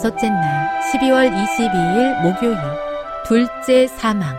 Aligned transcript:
다섯째 0.00 0.30
날 0.30 0.80
12월 0.80 1.30
22일 1.30 2.22
목요일 2.22 2.56
둘째 3.26 3.86
사망 3.86 4.34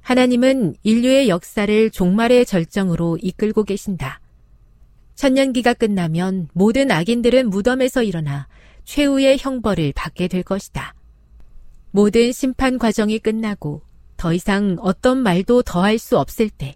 하나님은 0.00 0.74
인류의 0.82 1.28
역사를 1.28 1.90
종말의 1.90 2.44
절정으로 2.44 3.18
이끌고 3.22 3.62
계신다. 3.62 4.20
천년기가 5.14 5.74
끝나면 5.74 6.48
모든 6.52 6.90
악인들은 6.90 7.48
무덤에서 7.48 8.02
일어나 8.02 8.48
최후의 8.82 9.38
형벌을 9.38 9.92
받게 9.94 10.26
될 10.26 10.42
것이다. 10.42 10.96
모든 11.92 12.32
심판 12.32 12.78
과정이 12.78 13.20
끝나고 13.20 13.82
더 14.16 14.32
이상 14.32 14.78
어떤 14.80 15.18
말도 15.18 15.62
더할 15.62 15.96
수 15.96 16.18
없을 16.18 16.50
때 16.50 16.74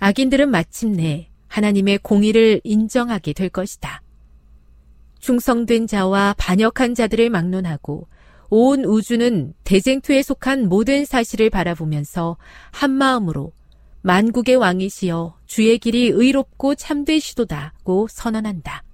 악인들은 0.00 0.50
마침내 0.50 1.30
하나님의 1.46 2.00
공의를 2.02 2.60
인정하게 2.62 3.32
될 3.32 3.48
것이다. 3.48 4.02
충성된 5.18 5.86
자와 5.86 6.34
반역한 6.38 6.94
자들을 6.94 7.30
막론하고 7.30 8.08
온 8.50 8.84
우주는 8.84 9.52
대쟁투에 9.64 10.22
속한 10.22 10.68
모든 10.68 11.04
사실을 11.04 11.50
바라보면서 11.50 12.36
한마음으로 12.72 13.52
만국의 14.02 14.56
왕이시여 14.56 15.38
주의 15.46 15.78
길이 15.78 16.06
의롭고 16.06 16.74
참되시도다고 16.74 18.08
선언한다. 18.08 18.84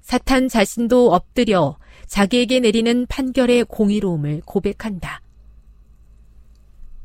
사탄 0.00 0.48
자신도 0.48 1.12
엎드려 1.12 1.78
자기에게 2.06 2.60
내리는 2.60 3.06
판결의 3.06 3.64
공의로움을 3.64 4.42
고백한다. 4.44 5.20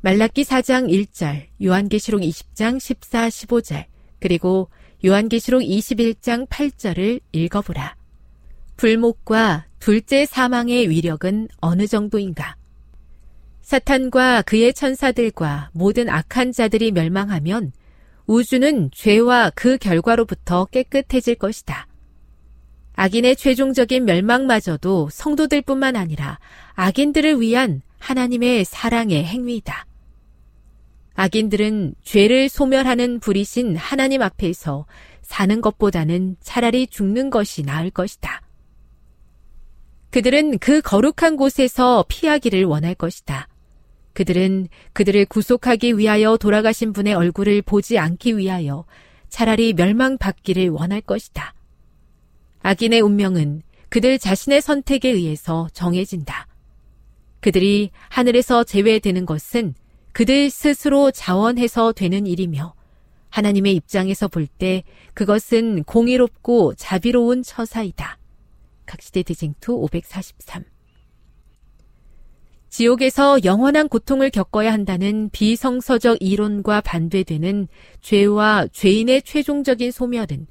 말라기 0.02 0.44
4장 0.44 0.90
1절, 0.90 1.48
요한계시록 1.64 2.22
20장 2.22 2.80
14, 2.80 3.28
15절, 3.28 3.86
그리고 4.20 4.70
요한계시록 5.06 5.62
21장 5.62 6.48
8절을 6.48 7.22
읽어보라. 7.32 7.99
불목과 8.80 9.66
둘째 9.80 10.26
사망의 10.26 10.90
위력은 10.90 11.50
어느 11.60 11.86
정도인가? 11.86 12.56
사탄과 13.62 14.42
그의 14.44 14.74
천사들과 14.74 15.72
모든 15.74 16.08
악한 16.08 16.54
자들이 16.54 16.94
멸망하면 16.94 17.74
우주는 18.26 18.90
죄와 18.94 19.52
그 19.54 19.78
결과로부터 19.78 20.64
깨끗해질 20.64 21.36
것이다. 21.36 21.88
악인의 22.94 23.36
최종적인 23.36 24.06
멸망마저도 24.06 25.10
성도들 25.12 25.62
뿐만 25.64 25.98
아니라 25.98 26.40
악인들을 26.76 27.42
위한 27.42 27.82
하나님의 28.00 28.64
사랑의 28.64 29.26
행위이다. 29.26 29.86
악인들은 31.16 31.96
죄를 32.02 32.48
소멸하는 32.48 33.20
불이신 33.20 33.76
하나님 33.76 34.22
앞에서 34.22 34.86
사는 35.22 35.60
것보다는 35.60 36.38
차라리 36.40 36.88
죽는 36.88 37.30
것이 37.30 37.64
나을 37.64 37.90
것이다. 37.90 38.42
그들은 40.12 40.58
그 40.58 40.82
거룩한 40.82 41.38
곳에서 41.38 42.04
피하기를 42.08 42.64
원할 42.66 42.96
것이다. 42.96 43.48
그들은 44.14 44.68
그들을 44.94 45.26
구속하기 45.26 45.98
위하여 45.98 46.36
돌아가신 46.38 46.94
분의 46.94 47.14
얼굴을 47.14 47.62
보지 47.62 47.98
않기 48.00 48.38
위하여 48.38 48.86
차라리 49.30 49.74
멸망받기를 49.74 50.70
원할 50.70 51.02
것이다. 51.02 51.54
악인의 52.62 53.02
운명은 53.02 53.62
그들 53.90 54.20
자신의 54.20 54.62
선택에 54.62 55.10
의해서 55.10 55.68
정해진다. 55.74 56.48
그들이 57.40 57.92
하늘에서 58.10 58.64
제외되는 58.64 59.26
것은 59.26 59.74
그들 60.12 60.50
스스로 60.50 61.12
자원해서 61.12 61.94
되는 61.94 62.28
일이며 62.28 62.74
하나님의 63.30 63.76
입장에서 63.76 64.28
볼 64.28 64.48
때 64.48 64.84
그것은 65.14 65.84
공의롭고 65.84 66.74
자비로운 66.76 67.44
처사이다. 67.44 68.19
각시대 68.90 69.22
대쟁투 69.22 69.76
543 69.76 70.64
지옥에서 72.70 73.44
영원한 73.44 73.88
고통을 73.88 74.32
겪어야 74.32 74.74
한다는 74.74 75.30
비성서적 75.32 76.18
이론과 76.22 76.82
반대되는 76.82 77.68
죄와 78.02 78.68
죄인의 78.72 79.24
최종적인 79.24 79.92
소멸은 79.92 80.48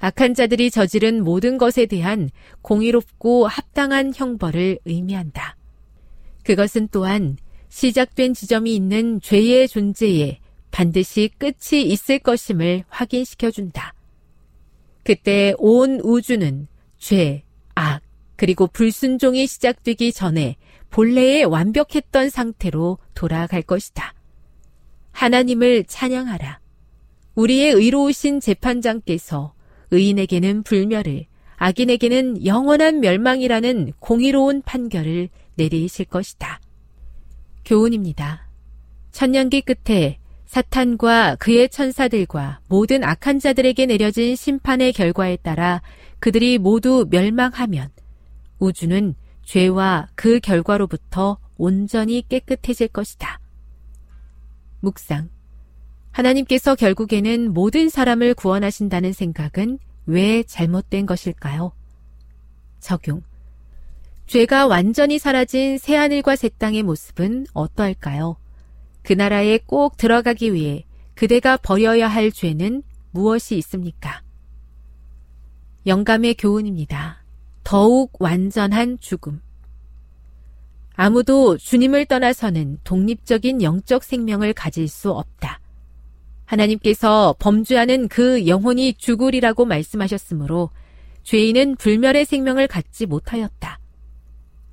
악한 0.00 0.34
자들이 0.34 0.70
저지른 0.70 1.22
모든 1.22 1.58
것에 1.58 1.86
대한 1.86 2.30
공의롭고 2.62 3.46
합당한 3.46 4.12
형벌을 4.14 4.78
의미한다. 4.84 5.56
그것은 6.44 6.88
또한 6.90 7.36
시작된 7.68 8.34
지점이 8.34 8.74
있는 8.74 9.20
죄의 9.20 9.68
존재에 9.68 10.40
반드시 10.70 11.30
끝이 11.36 11.82
있을 11.82 12.18
것임을 12.20 12.84
확인시켜준다. 12.88 13.94
그때 15.04 15.54
온 15.58 16.00
우주는 16.02 16.66
죄, 16.98 17.44
악, 17.74 18.02
그리고 18.36 18.66
불순종이 18.66 19.46
시작되기 19.46 20.12
전에 20.12 20.56
본래의 20.90 21.44
완벽했던 21.44 22.30
상태로 22.30 22.98
돌아갈 23.14 23.62
것이다. 23.62 24.14
하나님을 25.12 25.84
찬양하라. 25.84 26.60
우리의 27.34 27.72
의로우신 27.72 28.40
재판장께서 28.40 29.54
의인에게는 29.90 30.62
불멸을, 30.62 31.26
악인에게는 31.56 32.46
영원한 32.46 33.00
멸망이라는 33.00 33.92
공의로운 33.98 34.62
판결을 34.62 35.28
내리실 35.56 36.06
것이다. 36.06 36.60
교훈입니다. 37.64 38.48
천년기 39.12 39.62
끝에 39.62 40.18
사탄과 40.46 41.36
그의 41.36 41.68
천사들과 41.68 42.60
모든 42.66 43.04
악한 43.04 43.38
자들에게 43.38 43.86
내려진 43.86 44.34
심판의 44.34 44.92
결과에 44.92 45.36
따라 45.36 45.82
그들이 46.20 46.58
모두 46.58 47.06
멸망하면 47.10 47.90
우주는 48.58 49.14
죄와 49.42 50.08
그 50.14 50.38
결과로부터 50.38 51.38
온전히 51.56 52.22
깨끗해질 52.28 52.88
것이다. 52.88 53.40
묵상. 54.80 55.28
하나님께서 56.12 56.74
결국에는 56.74 57.52
모든 57.52 57.88
사람을 57.88 58.34
구원하신다는 58.34 59.12
생각은 59.12 59.78
왜 60.06 60.42
잘못된 60.42 61.06
것일까요? 61.06 61.72
적용. 62.80 63.22
죄가 64.26 64.66
완전히 64.66 65.18
사라진 65.18 65.78
새하늘과 65.78 66.36
새 66.36 66.48
땅의 66.48 66.82
모습은 66.84 67.46
어떠할까요? 67.52 68.36
그 69.02 69.12
나라에 69.12 69.58
꼭 69.66 69.96
들어가기 69.96 70.54
위해 70.54 70.84
그대가 71.14 71.56
버려야 71.56 72.08
할 72.08 72.30
죄는 72.30 72.82
무엇이 73.10 73.56
있습니까? 73.58 74.22
영감의 75.86 76.34
교훈입니다. 76.34 77.22
더욱 77.64 78.12
완전한 78.18 78.98
죽음. 79.00 79.40
아무도 80.94 81.56
주님을 81.56 82.06
떠나서는 82.06 82.80
독립적인 82.84 83.62
영적 83.62 84.04
생명을 84.04 84.52
가질 84.52 84.88
수 84.88 85.10
없다. 85.10 85.60
하나님께서 86.44 87.34
범죄하는 87.38 88.08
그 88.08 88.46
영혼이 88.46 88.94
죽으리라고 88.94 89.64
말씀하셨으므로 89.64 90.70
죄인은 91.22 91.76
불멸의 91.76 92.24
생명을 92.26 92.66
갖지 92.66 93.06
못하였다. 93.06 93.78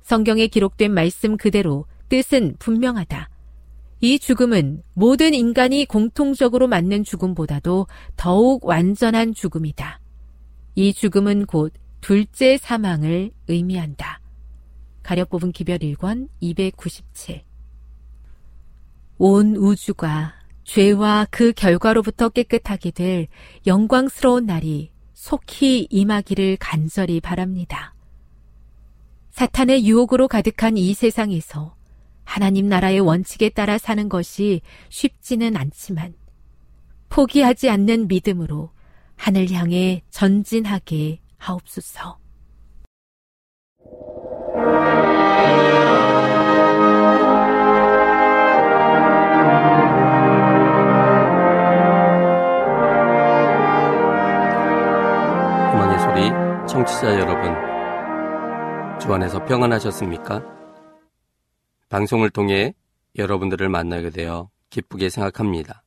성경에 0.02 0.48
기록된 0.48 0.92
말씀 0.92 1.36
그대로 1.36 1.86
뜻은 2.08 2.56
분명하다. 2.58 3.30
이 4.00 4.18
죽음은 4.18 4.82
모든 4.94 5.34
인간이 5.34 5.84
공통적으로 5.84 6.66
맞는 6.66 7.04
죽음보다도 7.04 7.86
더욱 8.16 8.64
완전한 8.64 9.34
죽음이다. 9.34 10.00
이 10.78 10.92
죽음은 10.92 11.46
곧 11.46 11.72
둘째 12.00 12.56
사망을 12.56 13.32
의미한다. 13.48 14.20
가려 15.02 15.24
뽑은 15.24 15.50
기별 15.50 15.78
1권 15.78 16.28
297. 16.38 17.42
온 19.16 19.56
우주가 19.56 20.34
죄와 20.62 21.26
그 21.32 21.52
결과로부터 21.52 22.28
깨끗하게 22.28 22.92
될 22.92 23.26
영광스러운 23.66 24.46
날이 24.46 24.92
속히 25.14 25.88
임하기를 25.90 26.58
간절히 26.60 27.20
바랍니다. 27.20 27.92
사탄의 29.30 29.84
유혹으로 29.84 30.28
가득한 30.28 30.76
이 30.76 30.94
세상에서 30.94 31.74
하나님 32.22 32.68
나라의 32.68 33.00
원칙에 33.00 33.48
따라 33.48 33.78
사는 33.78 34.08
것이 34.08 34.60
쉽지는 34.90 35.56
않지만 35.56 36.14
포기하지 37.08 37.68
않는 37.68 38.06
믿음으로 38.06 38.70
하늘 39.18 39.50
향해 39.50 40.02
전진하게 40.10 41.20
하옵소서. 41.36 42.18
희망의 55.72 55.98
소리 55.98 56.30
청취자 56.66 57.18
여러분 57.18 57.54
주 58.98 59.12
안에서 59.12 59.44
평안하셨습니까? 59.44 60.42
방송을 61.88 62.30
통해 62.30 62.72
여러분들을 63.16 63.68
만나게 63.68 64.10
되어 64.10 64.48
기쁘게 64.70 65.08
생각합니다. 65.08 65.82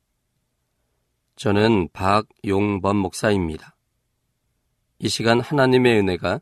저는 1.42 1.90
박용범 1.92 2.98
목사입니다. 2.98 3.76
이 5.00 5.10
시간 5.10 5.40
하나님의 5.40 5.98
은혜가 5.98 6.40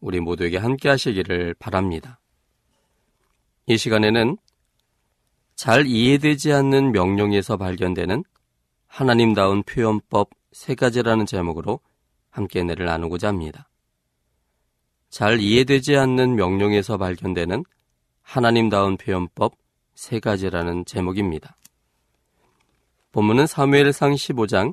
우리 0.00 0.18
모두에게 0.18 0.56
함께 0.56 0.88
하시기를 0.88 1.54
바랍니다. 1.60 2.18
이 3.66 3.76
시간에는 3.76 4.36
잘 5.54 5.86
이해되지 5.86 6.52
않는 6.54 6.90
명령에서 6.90 7.56
발견되는 7.56 8.24
하나님다운 8.88 9.62
표현법 9.62 10.30
세 10.50 10.74
가지라는 10.74 11.24
제목으로 11.24 11.78
함께 12.28 12.62
은혜를 12.62 12.86
나누고자 12.86 13.28
합니다. 13.28 13.68
잘 15.08 15.38
이해되지 15.38 15.96
않는 15.96 16.34
명령에서 16.34 16.98
발견되는 16.98 17.62
하나님다운 18.22 18.96
표현법 18.96 19.54
세 19.94 20.18
가지라는 20.18 20.84
제목입니다. 20.84 21.56
본문은 23.12 23.46
사무엘상 23.46 24.14
15장 24.14 24.72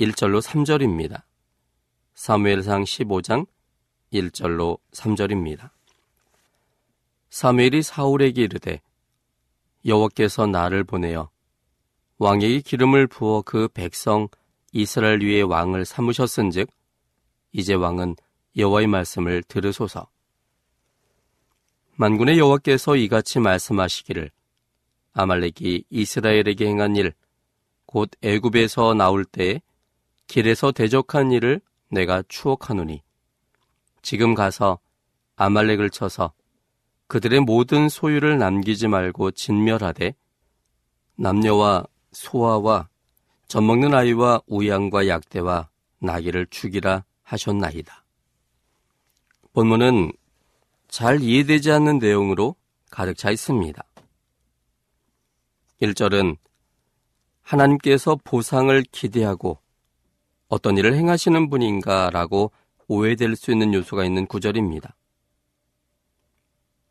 1절로 0.00 0.40
3절입니다. 0.40 1.24
사무엘상 2.14 2.84
15장 2.84 3.46
1절로 4.14 4.78
3절입니다. 4.92 5.68
사무엘이 7.28 7.82
사울에게 7.82 8.44
이르되 8.44 8.80
여호와께서 9.84 10.46
나를 10.46 10.84
보내어 10.84 11.28
왕에게 12.16 12.60
기름을 12.60 13.08
부어 13.08 13.42
그 13.42 13.68
백성 13.68 14.28
이스라엘 14.72 15.20
위에 15.20 15.42
왕을 15.42 15.84
삼으셨은즉 15.84 16.70
이제 17.52 17.74
왕은 17.74 18.16
여호와의 18.56 18.86
말씀을 18.86 19.42
들으소서. 19.42 20.08
만군의 21.96 22.38
여호와께서 22.38 22.96
이같이 22.96 23.38
말씀하시기를 23.38 24.30
아말렉이 25.12 25.84
이스라엘에게 25.90 26.66
행한 26.66 26.96
일 26.96 27.12
곧 27.90 28.08
애굽에서 28.22 28.94
나올 28.94 29.24
때에 29.24 29.60
길에서 30.28 30.70
대적한 30.70 31.32
일을 31.32 31.60
내가 31.88 32.22
추억하노니 32.28 33.02
지금 34.00 34.36
가서 34.36 34.78
아말렉을 35.34 35.90
쳐서 35.90 36.32
그들의 37.08 37.40
모든 37.40 37.88
소유를 37.88 38.38
남기지 38.38 38.86
말고 38.86 39.32
진멸하되 39.32 40.14
남녀와 41.16 41.84
소아와 42.12 42.88
젖먹는 43.48 43.92
아이와 43.92 44.42
우양과 44.46 45.08
약대와 45.08 45.68
나귀를 45.98 46.46
죽이라 46.46 47.02
하셨나이다. 47.24 48.04
본문은 49.52 50.12
잘 50.86 51.20
이해되지 51.20 51.72
않는 51.72 51.98
내용으로 51.98 52.54
가득 52.88 53.18
차 53.18 53.32
있습니다. 53.32 53.82
1절은 55.82 56.36
하나님께서 57.50 58.16
보상을 58.22 58.80
기대하고 58.92 59.58
어떤 60.48 60.78
일을 60.78 60.94
행하시는 60.94 61.50
분인가라고 61.50 62.52
오해될 62.86 63.34
수 63.34 63.50
있는 63.50 63.74
요소가 63.74 64.04
있는 64.04 64.26
구절입니다. 64.26 64.94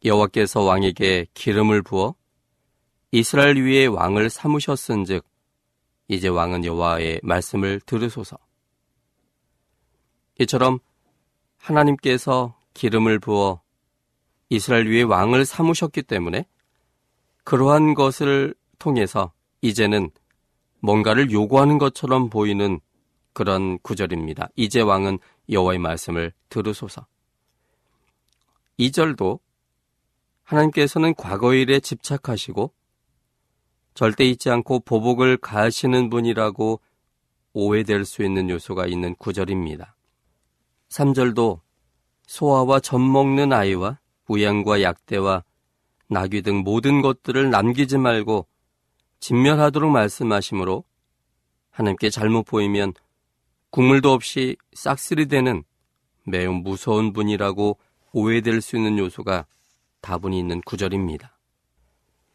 여호와께서 0.03 0.61
왕에게 0.61 1.27
기름을 1.33 1.81
부어 1.81 2.15
이스라엘 3.11 3.57
위에 3.57 3.85
왕을 3.85 4.29
삼으셨은즉 4.29 5.25
이제 6.09 6.27
왕은 6.27 6.65
여호와의 6.65 7.21
말씀을 7.23 7.79
들으소서. 7.85 8.37
이처럼 10.39 10.79
하나님께서 11.57 12.57
기름을 12.73 13.19
부어 13.19 13.61
이스라엘 14.49 14.87
위에 14.87 15.03
왕을 15.03 15.45
삼으셨기 15.45 16.03
때문에 16.03 16.45
그러한 17.45 17.93
것을 17.93 18.55
통해서 18.77 19.31
이제는 19.61 20.11
뭔가를 20.81 21.31
요구하는 21.31 21.77
것처럼 21.77 22.29
보이는 22.29 22.79
그런 23.33 23.79
구절입니다. 23.79 24.49
이제 24.55 24.81
왕은 24.81 25.19
여호와의 25.49 25.79
말씀을 25.79 26.33
들으소서. 26.49 27.05
2절도 28.79 29.39
하나님께서는 30.43 31.13
과거의 31.15 31.61
일에 31.61 31.79
집착하시고 31.79 32.73
절대 33.93 34.23
잊지 34.25 34.49
않고 34.49 34.79
보복을 34.81 35.37
가하시는 35.37 36.09
분이라고 36.09 36.79
오해될 37.53 38.05
수 38.05 38.23
있는 38.23 38.49
요소가 38.49 38.87
있는 38.87 39.15
구절입니다. 39.15 39.95
3절도 40.89 41.59
소아와 42.27 42.79
젖 42.79 42.99
먹는 42.99 43.53
아이와 43.53 43.99
우양과 44.27 44.81
약대와 44.81 45.43
나귀 46.07 46.41
등 46.41 46.57
모든 46.57 47.01
것들을 47.01 47.49
남기지 47.49 47.97
말고 47.97 48.47
진멸하도록 49.19 49.91
말씀하시므로 49.91 50.83
하나님께 51.71 52.09
잘못 52.09 52.43
보이면 52.43 52.93
국물도 53.69 54.11
없이 54.11 54.57
싹쓸이 54.73 55.27
되는 55.27 55.63
매우 56.23 56.53
무서운 56.53 57.13
분이라고 57.13 57.77
오해될 58.11 58.61
수 58.61 58.75
있는 58.75 58.97
요소가 58.97 59.45
다분히 60.01 60.39
있는 60.39 60.61
구절입니다. 60.61 61.37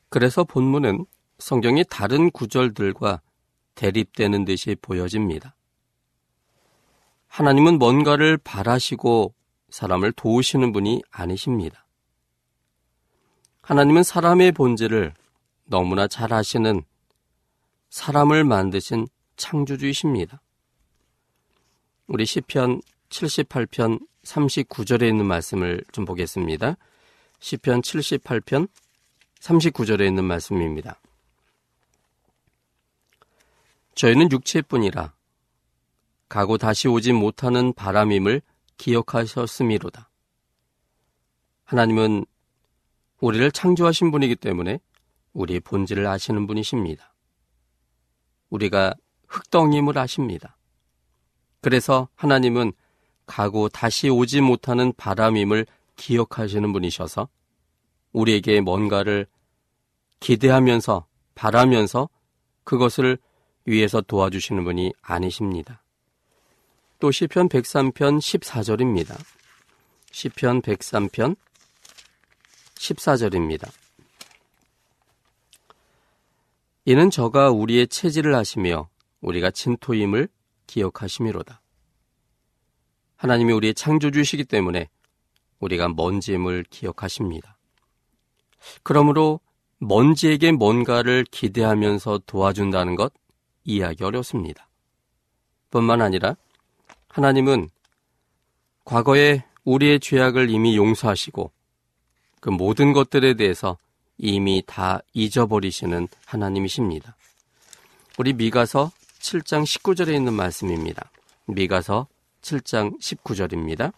그래서 0.08 0.44
본문은 0.44 1.06
성경이 1.38 1.84
다른 1.90 2.30
구절들과 2.30 3.20
대립되는 3.74 4.44
듯이 4.44 4.76
보여집니다. 4.80 5.56
하나님은 7.26 7.78
뭔가를 7.78 8.38
바라시고 8.38 9.34
사람을 9.70 10.12
도우시는 10.12 10.72
분이 10.72 11.02
아니십니다. 11.10 11.84
하나님은 13.62 14.04
사람의 14.04 14.52
본질을 14.52 15.14
너무나 15.64 16.06
잘 16.06 16.32
아시는 16.32 16.82
사람을 17.90 18.44
만드신 18.44 19.06
창조주이십니다. 19.36 20.40
우리 22.06 22.26
시편 22.26 22.82
78편 23.08 24.06
39절에 24.24 25.08
있는 25.08 25.26
말씀을 25.26 25.82
좀 25.92 26.04
보겠습니다. 26.04 26.76
시편 27.40 27.82
78편 27.82 28.68
39절에 29.40 30.06
있는 30.06 30.24
말씀입니다. 30.24 31.00
저희는 33.94 34.30
육체뿐이라 34.32 35.14
가고 36.28 36.58
다시 36.58 36.88
오지 36.88 37.12
못하는 37.12 37.72
바람임을 37.72 38.42
기억하셨음이로다. 38.76 40.10
하나님은 41.64 42.26
우리를 43.20 43.50
창조하신 43.52 44.10
분이기 44.10 44.36
때문에 44.36 44.80
우리의 45.34 45.60
본질을 45.60 46.06
아시는 46.06 46.46
분이십니다. 46.46 47.12
우리가 48.50 48.94
흙덩임을 49.28 49.98
아십니다. 49.98 50.56
그래서 51.60 52.08
하나님은 52.14 52.72
가고 53.26 53.68
다시 53.68 54.08
오지 54.08 54.40
못하는 54.40 54.92
바람임을 54.96 55.66
기억하시는 55.96 56.72
분이셔서 56.72 57.28
우리에게 58.12 58.60
뭔가를 58.60 59.26
기대하면서 60.20 61.06
바라면서 61.34 62.08
그것을 62.64 63.18
위해서 63.66 64.00
도와주시는 64.00 64.64
분이 64.64 64.92
아니십니다. 65.02 65.82
또 66.98 67.10
시편 67.10 67.48
103편 67.48 68.18
14절입니다. 68.18 69.18
시편 70.10 70.62
103편 70.62 71.36
14절입니다. 72.74 73.83
이는 76.86 77.10
저가 77.10 77.50
우리의 77.50 77.88
체질을 77.88 78.34
하시며 78.34 78.88
우리가 79.20 79.50
진토임을 79.50 80.28
기억하심이로다. 80.66 81.62
하나님이 83.16 83.52
우리의 83.54 83.74
창조주시기 83.74 84.44
때문에 84.44 84.90
우리가 85.60 85.88
먼지임을 85.88 86.64
기억하십니다. 86.68 87.56
그러므로 88.82 89.40
먼지에게 89.78 90.52
뭔가를 90.52 91.24
기대하면서 91.30 92.20
도와준다는 92.26 92.96
것 92.96 93.12
이해하기 93.64 94.04
어렵습니다. 94.04 94.68
뿐만 95.70 96.02
아니라 96.02 96.36
하나님은 97.08 97.70
과거에 98.84 99.44
우리의 99.64 100.00
죄악을 100.00 100.50
이미 100.50 100.76
용서하시고 100.76 101.50
그 102.40 102.50
모든 102.50 102.92
것들에 102.92 103.34
대해서 103.34 103.78
이미 104.18 104.62
다 104.66 105.00
잊어버리시는 105.12 106.08
하나님이십니다. 106.26 107.16
우리 108.18 108.32
미가서 108.32 108.92
7장 109.20 109.64
19절에 109.64 110.14
있는 110.14 110.32
말씀입니다. 110.34 111.10
미가서 111.46 112.06
7장 112.42 113.00
19절입니다. 113.00 113.92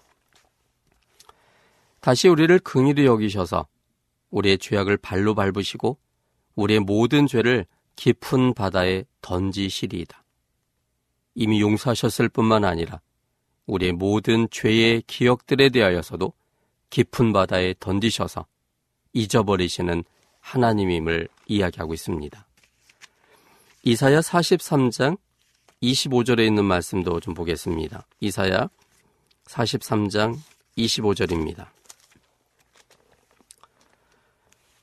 다시 2.00 2.28
우리를 2.28 2.58
긍휼히 2.60 3.04
여기셔서 3.04 3.66
우리의 4.30 4.58
죄악을 4.58 4.96
발로 4.96 5.34
밟으시고 5.34 5.98
우리의 6.54 6.80
모든 6.80 7.26
죄를 7.26 7.66
깊은 7.96 8.54
바다에 8.54 9.04
던지시리이다. 9.22 10.22
이미 11.34 11.60
용서하셨을 11.60 12.28
뿐만 12.28 12.64
아니라 12.64 13.00
우리의 13.66 13.92
모든 13.92 14.48
죄의 14.50 15.02
기억들에 15.06 15.68
대하여서도 15.70 16.32
깊은 16.90 17.32
바다에 17.32 17.74
던지셔서 17.80 18.46
잊어버리시는 19.16 20.04
하나님임을 20.40 21.28
이야기하고 21.46 21.94
있습니다. 21.94 22.46
이사야 23.82 24.20
43장 24.20 25.16
25절에 25.82 26.46
있는 26.46 26.64
말씀도 26.64 27.20
좀 27.20 27.34
보겠습니다. 27.34 28.06
이사야 28.20 28.68
43장 29.46 30.36
25절입니다. 30.76 31.68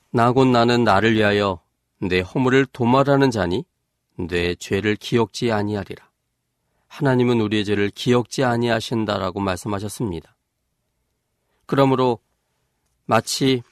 나곧 0.09 0.47
나는 0.47 0.83
나를 0.83 1.13
위하여 1.13 1.61
내 1.99 2.19
허물을 2.19 2.65
도말하는 2.67 3.29
자니 3.29 3.65
내 4.15 4.55
죄를 4.55 4.95
기억지 4.95 5.51
아니하리라. 5.51 6.09
하나님은 6.87 7.41
우리의 7.41 7.65
죄를 7.65 7.89
기억지 7.89 8.43
아니하신다라고 8.43 9.39
말씀하셨습니다. 9.39 10.35
그러므로 11.65 12.19
마치 13.05 13.63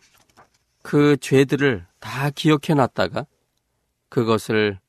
그 0.81 1.17
죄들을 1.17 1.85
다 1.99 2.29
기억해 2.29 2.73
놨다가 2.75 3.25
그것을 4.09 4.79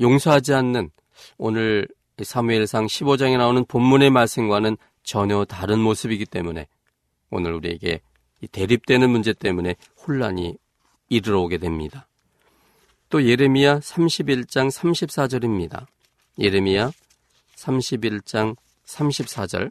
용서하지 0.00 0.54
않는 0.54 0.90
오늘 1.38 1.88
사무엘상 2.22 2.86
15장에 2.86 3.36
나오는 3.36 3.64
본문의 3.64 4.10
말씀과는 4.10 4.76
전혀 5.02 5.44
다른 5.44 5.80
모습이기 5.80 6.26
때문에 6.26 6.66
오늘 7.30 7.52
우리에게 7.52 8.00
대립되는 8.52 9.08
문제 9.08 9.32
때문에 9.32 9.76
혼란이 10.06 10.56
이르러 11.08 11.40
오게 11.40 11.58
됩니다. 11.58 12.06
또 13.08 13.24
예레미야 13.24 13.78
31장 13.78 14.70
34절입니다. 14.70 15.86
예레미야 16.38 16.90
31장 17.54 18.56
34절 18.84 19.70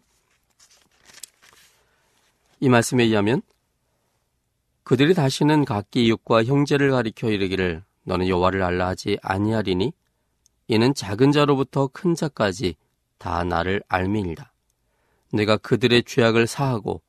이 2.62 2.70
말씀에 2.70 3.04
의하면 3.04 3.42
그들이 4.86 5.16
다시는 5.16 5.66
각기 5.66 6.06
이웃과 6.06 6.44
형제를 6.44 6.92
가리켜 6.92 7.32
이르기를 7.32 7.84
너는 8.04 8.28
여호와를 8.28 8.62
알라 8.62 8.90
하지 8.90 9.18
아니하리니 9.24 9.92
이는 10.68 10.94
작은 10.94 11.32
자로부터 11.32 11.88
큰 11.88 12.14
자까지 12.14 12.76
다 13.18 13.44
나를 13.44 13.82
알미니라 13.88 14.52
내가 15.34 15.58
그들의 15.58 16.04
죄악을 16.04 16.46
사하고 16.46 17.02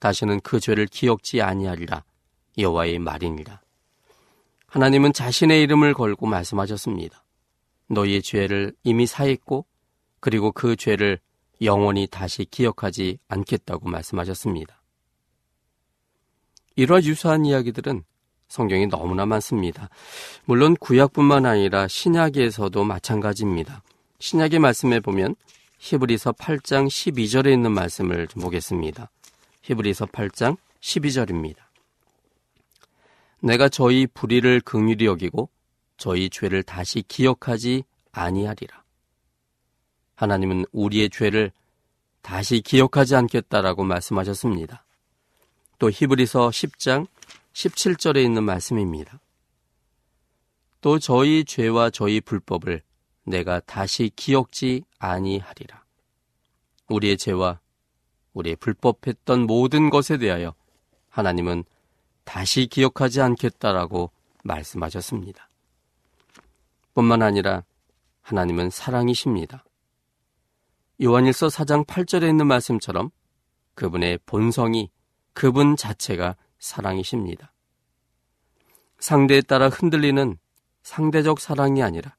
다시는 0.00 0.40
그 0.40 0.60
죄를 0.60 0.86
기억지 0.86 1.40
아니하리라 1.40 2.04
여호와의 2.58 2.98
말이니라 2.98 3.62
하나님은 4.66 5.14
자신의 5.14 5.62
이름을 5.62 5.94
걸고 5.94 6.26
말씀하셨습니다. 6.26 7.24
너희의 7.88 8.20
죄를 8.22 8.74
이미 8.82 9.06
사했고 9.06 9.64
그리고 10.20 10.52
그 10.52 10.76
죄를 10.76 11.20
영원히 11.62 12.06
다시 12.06 12.44
기억하지 12.44 13.18
않겠다고 13.28 13.88
말씀하셨습니다. 13.88 14.83
이러한 16.76 17.04
유사한 17.04 17.44
이야기들은 17.44 18.04
성경이 18.48 18.86
너무나 18.86 19.26
많습니다. 19.26 19.88
물론 20.44 20.76
구약뿐만 20.76 21.46
아니라 21.46 21.88
신약에서도 21.88 22.84
마찬가지입니다. 22.84 23.82
신약의 24.18 24.58
말씀에 24.58 25.00
보면 25.00 25.34
히브리서 25.78 26.32
8장 26.32 26.86
12절에 26.86 27.52
있는 27.52 27.72
말씀을 27.72 28.26
좀 28.26 28.42
보겠습니다. 28.42 29.10
히브리서 29.62 30.06
8장 30.06 30.56
12절입니다. 30.80 31.56
내가 33.40 33.68
저희 33.68 34.06
불의를 34.06 34.60
긍휼히 34.60 35.04
여기고 35.04 35.50
저희 35.96 36.30
죄를 36.30 36.62
다시 36.62 37.02
기억하지 37.02 37.84
아니하리라. 38.12 38.82
하나님은 40.14 40.64
우리의 40.72 41.10
죄를 41.10 41.50
다시 42.22 42.60
기억하지 42.60 43.16
않겠다라고 43.16 43.84
말씀하셨습니다. 43.84 44.84
또 45.78 45.90
히브리서 45.90 46.50
10장 46.50 47.06
17절에 47.52 48.24
있는 48.24 48.44
말씀입니다. 48.44 49.20
또 50.80 50.98
저희 50.98 51.44
죄와 51.44 51.90
저희 51.90 52.20
불법을 52.20 52.82
내가 53.24 53.60
다시 53.60 54.10
기억지 54.14 54.84
아니하리라. 54.98 55.82
우리의 56.88 57.16
죄와 57.16 57.60
우리의 58.34 58.56
불법했던 58.56 59.46
모든 59.46 59.90
것에 59.90 60.18
대하여 60.18 60.54
하나님은 61.08 61.64
다시 62.24 62.66
기억하지 62.66 63.20
않겠다라고 63.20 64.10
말씀하셨습니다. 64.42 65.48
뿐만 66.92 67.22
아니라 67.22 67.64
하나님은 68.22 68.70
사랑이십니다. 68.70 69.64
요한일서 71.02 71.48
4장 71.48 71.86
8절에 71.86 72.28
있는 72.28 72.46
말씀처럼 72.46 73.10
그분의 73.74 74.18
본성이 74.26 74.90
그분 75.34 75.76
자체가 75.76 76.36
사랑이십니다. 76.58 77.52
상대에 78.98 79.42
따라 79.42 79.68
흔들리는 79.68 80.38
상대적 80.82 81.40
사랑이 81.40 81.82
아니라 81.82 82.16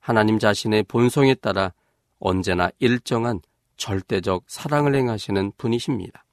하나님 0.00 0.38
자신의 0.38 0.84
본성에 0.84 1.34
따라 1.34 1.72
언제나 2.18 2.70
일정한 2.78 3.40
절대적 3.76 4.44
사랑을 4.48 4.94
행하시는 4.94 5.52
분이십니다. 5.56 6.24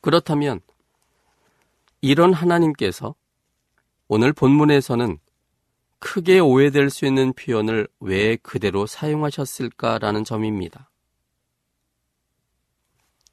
그렇다면 0.00 0.60
이런 2.00 2.32
하나님께서 2.32 3.14
오늘 4.08 4.32
본문에서는 4.32 5.18
크게 5.98 6.38
오해될 6.38 6.88
수 6.90 7.04
있는 7.04 7.32
표현을 7.34 7.86
왜 8.00 8.36
그대로 8.36 8.86
사용하셨을까라는 8.86 10.24
점입니다. 10.24 10.90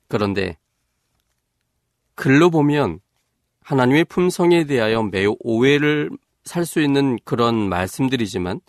그런데 0.09 0.57
글로 2.17 2.49
보면 2.49 2.99
하나님의 3.61 4.05
품성에 4.05 4.65
대하여 4.65 5.03
매우 5.03 5.37
오해를 5.39 6.09
살 6.43 6.65
수 6.65 6.81
있는 6.81 7.19
그런 7.23 7.69
말씀들이지만 7.69 8.59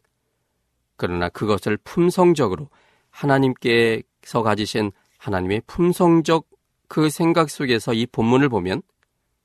그러나 0.97 1.29
그것을 1.31 1.79
품성적으로 1.79 2.69
하나님께서 3.11 4.43
가지신 4.43 4.93
하나님의 5.17 5.63
품성적 5.67 6.47
그 6.89 7.09
생각 7.09 7.49
속에서 7.49 7.95
이 7.95 8.05
본문을 8.05 8.51
보면 8.51 8.83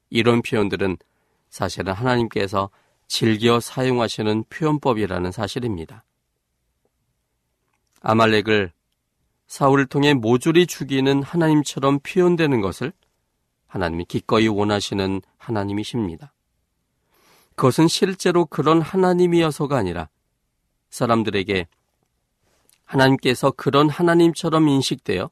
이런 0.10 0.42
표현들은 0.42 0.98
사실은 1.50 1.94
하나님께서 1.94 2.70
즐겨 3.08 3.62
사용하시는 3.62 4.44
표현법이라는 4.50 5.32
사실입니다. 5.32 6.04
아말렉을 8.02 8.74
사울을 9.48 9.86
통해 9.86 10.14
모조리 10.14 10.68
죽이는 10.68 11.24
하나님처럼 11.24 12.00
표현되는 12.00 12.60
것을 12.60 12.92
하나님이 13.74 14.06
기꺼이 14.06 14.48
원하시는 14.48 15.24
하나님이십니다. 15.40 16.32
그것은 17.56 17.88
실제로 17.88 18.46
그런 18.46 18.82
하나님이어서가 18.82 19.76
아니라 19.76 20.10
사람들에게 20.92 21.68
하나님께서 22.84 23.50
그런 23.50 23.90
하나님처럼 23.90 24.68
인식되어 24.68 25.32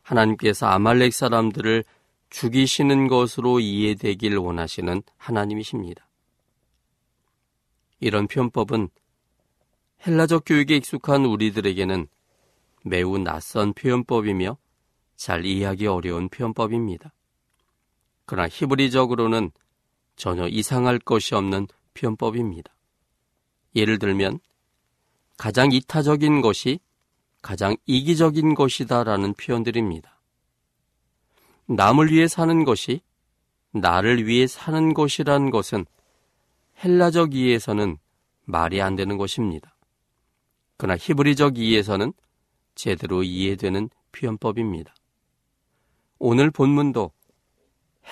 하나님께서 0.00 0.68
아말렉 0.68 1.12
사람들을 1.12 1.84
죽이시는 2.30 3.08
것으로 3.08 3.60
이해되길 3.60 4.38
원하시는 4.38 5.02
하나님이십니다. 5.18 6.08
이런 8.00 8.26
표현법은 8.26 8.88
헬라적 10.06 10.44
교육에 10.46 10.76
익숙한 10.76 11.26
우리들에게는 11.26 12.08
매우 12.84 13.18
낯선 13.18 13.74
표현법이며 13.74 14.56
잘 15.16 15.44
이해하기 15.44 15.86
어려운 15.88 16.30
표현법입니다. 16.30 17.12
그러나 18.26 18.48
히브리적으로는 18.48 19.50
전혀 20.16 20.46
이상할 20.48 20.98
것이 20.98 21.34
없는 21.34 21.66
표현법입니다. 21.94 22.74
예를 23.74 23.98
들면 23.98 24.40
가장 25.36 25.72
이타적인 25.72 26.40
것이 26.40 26.78
가장 27.42 27.76
이기적인 27.86 28.54
것이다라는 28.54 29.34
표현들입니다. 29.34 30.20
남을 31.66 32.12
위해 32.12 32.28
사는 32.28 32.64
것이 32.64 33.00
나를 33.72 34.26
위해 34.26 34.46
사는 34.46 34.94
것이란 34.94 35.50
것은 35.50 35.84
헬라적 36.82 37.34
이해에서는 37.34 37.98
말이 38.44 38.80
안 38.80 38.94
되는 38.96 39.16
것입니다. 39.16 39.76
그러나 40.76 40.96
히브리적 40.98 41.58
이해에서는 41.58 42.12
제대로 42.74 43.22
이해되는 43.22 43.90
표현법입니다. 44.12 44.94
오늘 46.18 46.50
본문도 46.50 47.10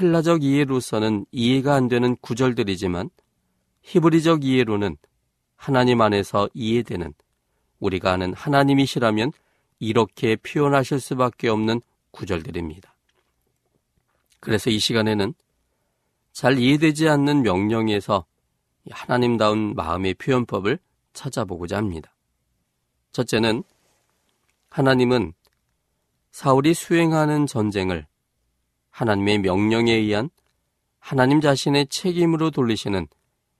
헬라적 0.01 0.43
이해로서는 0.43 1.27
이해가 1.33 1.75
안 1.75 1.89
되는 1.89 2.17
구절들이지만 2.17 3.11
히브리적 3.83 4.45
이해로는 4.45 4.97
하나님 5.57 6.01
안에서 6.01 6.49
이해되는 6.55 7.15
우리가 7.79 8.13
아는 8.13 8.33
하나님이시라면 8.35 9.33
이렇게 9.81 10.37
표현하실 10.37 11.01
수밖에 11.01 11.49
없는 11.49 11.81
구절들입니다. 12.13 12.95
그래서 14.41 14.71
이 14.71 14.79
시간에는 14.79 15.35
잘 16.33 16.59
이해되지 16.59 17.09
않는 17.09 17.43
명령에서 17.43 18.25
하나님다운 18.91 19.75
마음의 19.75 20.15
표현법을 20.15 20.79
찾아보고자 21.13 21.77
합니다. 21.77 22.15
첫째는 23.13 23.63
하나님은 24.71 25.35
사울이 26.31 26.75
수행하는 26.75 27.47
전쟁을 27.47 28.07
하나님의 28.93 29.39
명령에 29.39 29.93
의한 29.93 30.31
하나님 31.01 31.41
자신의 31.41 31.89
책임으로 31.89 32.51
돌리시는 32.51 33.09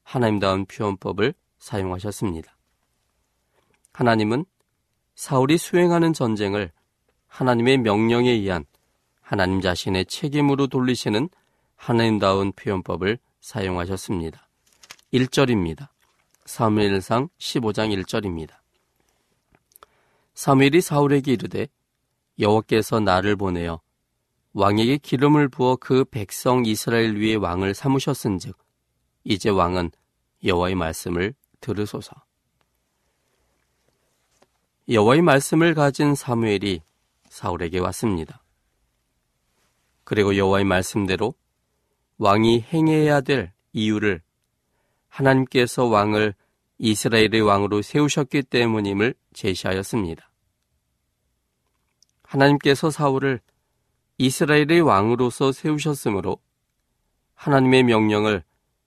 하나님다운 0.05 0.67
표현법을 0.67 1.35
사용하셨습니다. 1.59 2.57
하나님은 3.93 4.45
사울이 5.15 5.59
수행하는 5.59 6.13
전쟁을 6.13 6.71
하나님의 7.27 7.79
명령에 7.79 8.31
의한 8.31 8.65
하나님 9.21 9.61
자신의 9.61 10.07
책임으로 10.07 10.67
돌리시는 10.67 11.29
하나님다운 11.77 12.53
표현법을 12.53 13.19
사용하셨습니다. 13.41 14.49
1절입니다. 15.13 15.89
사무엘상 16.45 17.29
15장 17.39 17.97
1절입니다. 18.05 18.55
사무엘이 20.35 20.81
사울에게 20.81 21.33
이르되 21.33 21.69
여호와께서 22.39 23.01
나를 23.01 23.37
보내어 23.37 23.81
왕에게 24.55 24.99
기름을 24.99 25.49
부어 25.49 25.77
그 25.77 26.05
백성 26.05 26.65
이스라엘 26.67 27.17
위에 27.17 27.35
왕을 27.37 27.75
삼으셨은즉 27.75 28.57
이제 29.25 29.49
왕은 29.49 29.91
여호와의 30.45 30.75
말씀을 30.75 31.35
들으소서. 31.61 32.13
여호와의 34.89 35.23
말씀을 35.23 35.75
가진 35.75 36.15
사무엘이 36.15 36.83
사울에게 37.29 37.79
왔습니다. 37.79 38.43
그리고 40.05 40.37
여호와의 40.37 40.65
말씀대로 40.65 41.35
왕이 42.19 42.61
행해야 42.61 43.21
될 43.21 43.53
이유를 43.73 44.21
하나님께서 45.09 45.87
왕을 45.87 46.35
이스라엘의 46.79 47.41
왕으로 47.41 47.81
세우셨기 47.81 48.43
때문임을 48.43 49.15
제시하였습니다. 49.33 50.31
하나님께서 52.25 52.91
사울을 52.91 53.41
이스라엘의 54.19 54.81
왕으로서 54.81 55.53
세우셨으므로 55.53 56.39
하나님의 57.35 57.83
명령을 57.85 58.45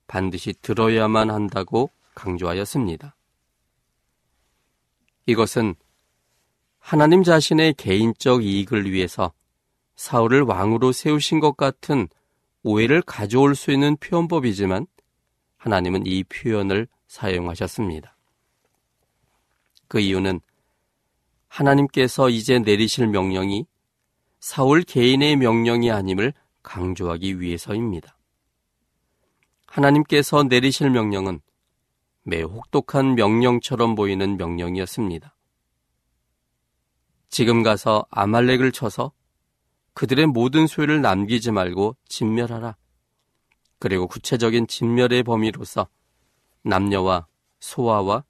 반드시 0.08 0.54
들어야만 0.62 1.30
한다고 1.30 1.90
강조하였습니다. 2.14 3.16
이것은 5.26 5.76
하나님 6.80 7.24
자신의 7.24 7.74
개인적 7.74 8.44
이익을 8.44 8.92
위해서 8.92 9.34
사울을 9.96 10.44
왕으로 10.44 10.92
세우신 10.92 11.40
것 11.40 11.58
같은 11.58 12.08
오해를 12.64 13.02
가져올 13.02 13.56
수 13.56 13.72
있는 13.72 13.98
표현법이지만 13.98 14.86
하나님은 15.58 16.06
이 16.06 16.24
표현을 16.24 16.88
사용하셨습니다. 17.08 18.16
그 19.88 20.00
이유는 20.00 20.42
하나님께서 21.48 22.30
이제 22.30 22.60
내리실 22.60 23.08
명령이 23.08 23.66
사울 24.48 24.84
개인의 24.84 25.38
명령이 25.38 25.90
아님을 25.90 26.32
강조하기 26.62 27.42
위해서입니다. 27.42 28.16
하나님께서 29.66 30.44
내리실 30.44 30.92
명령은 30.92 31.42
매우 32.22 32.50
혹독한 32.50 33.16
명령처럼 33.16 33.96
보이는 33.96 34.38
명령이었습니다. 34.38 35.36
지금 37.30 37.64
가서 37.64 38.06
아말렉을 38.12 38.72
쳐서 38.72 39.14
그들의 39.96 40.28
모든 40.28 40.68
소유를 40.68 41.02
남기지 41.02 41.50
말고 41.50 41.98
진멸하라. 42.08 42.78
그리고 43.80 44.06
구체적인 44.06 44.68
진멸의 44.68 45.24
범위로서 45.24 45.88
남녀와 46.62 47.26
소아와 47.62 48.24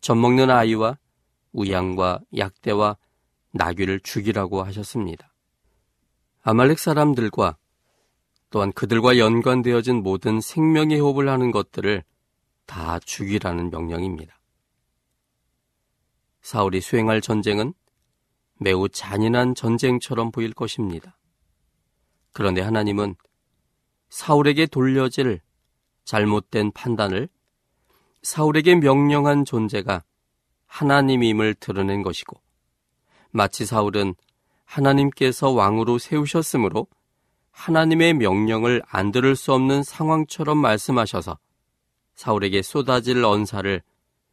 젖먹는 0.00 0.50
아이와 0.50 0.96
우양과 1.52 2.20
약대와 2.34 2.96
나귀를 3.50 4.00
죽이라고 4.00 4.62
하셨습니다. 4.62 5.29
아말렉 6.42 6.78
사람들과 6.78 7.56
또한 8.50 8.72
그들과 8.72 9.18
연관되어진 9.18 10.02
모든 10.02 10.40
생명의 10.40 10.98
호흡을 10.98 11.28
하는 11.28 11.50
것들을 11.50 12.02
다 12.66 12.98
죽이라는 12.98 13.70
명령입니다. 13.70 14.38
사울이 16.42 16.80
수행할 16.80 17.20
전쟁은 17.20 17.74
매우 18.58 18.88
잔인한 18.88 19.54
전쟁처럼 19.54 20.30
보일 20.32 20.52
것입니다. 20.52 21.16
그런데 22.32 22.60
하나님은 22.60 23.14
사울에게 24.08 24.66
돌려질 24.66 25.40
잘못된 26.04 26.72
판단을 26.72 27.28
사울에게 28.22 28.76
명령한 28.76 29.44
존재가 29.44 30.04
하나님임을 30.66 31.54
드러낸 31.54 32.02
것이고 32.02 32.40
마치 33.30 33.64
사울은 33.64 34.14
하나님께서 34.70 35.50
왕으로 35.50 35.98
세우셨으므로 35.98 36.86
하나님의 37.50 38.14
명령을 38.14 38.82
안 38.86 39.10
들을 39.10 39.34
수 39.34 39.52
없는 39.52 39.82
상황처럼 39.82 40.58
말씀하셔서 40.58 41.38
사울에게 42.14 42.62
쏟아질 42.62 43.24
언사를 43.24 43.82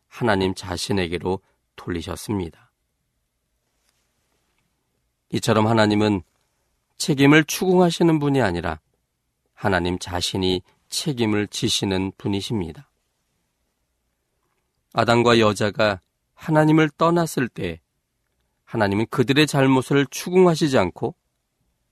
하나님 0.07 0.53
자신에게로 0.53 1.39
돌리셨습니다. 1.75 2.71
이처럼 5.31 5.67
하나님은 5.67 6.21
책임을 6.97 7.43
추궁하시는 7.43 8.19
분이 8.19 8.41
아니라 8.41 8.79
하나님 9.53 9.97
자신이 9.97 10.61
책임을 10.87 11.47
지시는 11.47 12.11
분이십니다. 12.17 12.89
아담과 14.93 15.39
여자가 15.39 15.99
하나님을 16.35 16.89
떠났을 16.91 17.47
때 17.47 17.81
하나님은 18.67 19.07
그들의 19.09 19.47
잘못을 19.47 20.05
추궁하시지 20.11 20.77
않고 20.77 21.15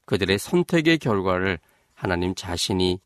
그들의 0.06 0.38
선택의 0.38 1.00
결과를 1.00 1.58
하나님 1.94 2.36
자신이 2.36 3.00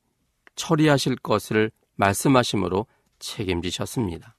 처리하실 0.56 1.18
것을 1.18 1.72
말씀하심으로 1.96 2.88
책임지셨습니다. 3.20 4.36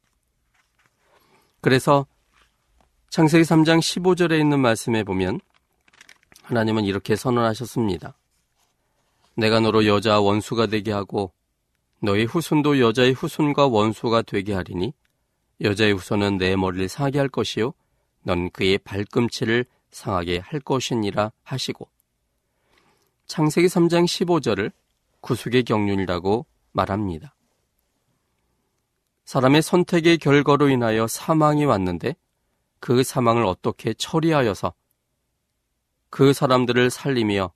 그래서 1.61 2.07
창세기 3.11 3.45
3장 3.45 3.79
15절에 3.79 4.39
있는 4.39 4.61
말씀에 4.61 5.05
보면 5.05 5.41
하나님은 6.43 6.85
이렇게 6.85 7.15
선언하셨습니다. 7.15 8.19
내가 9.37 9.61
너로 9.61 9.87
여자 9.87 10.21
원수가 10.21 10.67
되게 10.67 10.91
하고 10.91 11.33
너의 12.03 12.25
후손도 12.25 12.81
여자의 12.81 13.13
후손과 13.13 13.69
원수가 13.69 14.23
되게 14.23 14.55
하리니 14.55 14.93
여자의 15.61 15.93
후손은 15.93 16.39
내 16.39 16.57
머리를 16.57 16.89
상하게 16.89 17.19
할 17.19 17.29
것이요 17.29 17.75
넌 18.31 18.49
그의 18.51 18.79
발꿈치를 18.79 19.65
상하게 19.91 20.39
할 20.39 20.61
것이니라 20.61 21.33
하시고 21.43 21.89
창세기 23.27 23.67
3장 23.67 24.05
15절을 24.05 24.71
구속의 25.21 25.65
경륜이라고 25.65 26.47
말합니다. 26.71 27.35
사람의 29.25 29.63
선택의 29.63 30.19
결과로 30.19 30.69
인하여 30.69 31.09
사망이 31.09 31.65
왔는데 31.65 32.15
그 32.79 33.03
사망을 33.03 33.45
어떻게 33.45 33.95
처리하여서 33.95 34.75
그 36.09 36.33
사람들을 36.33 36.89
살리며 36.89 37.53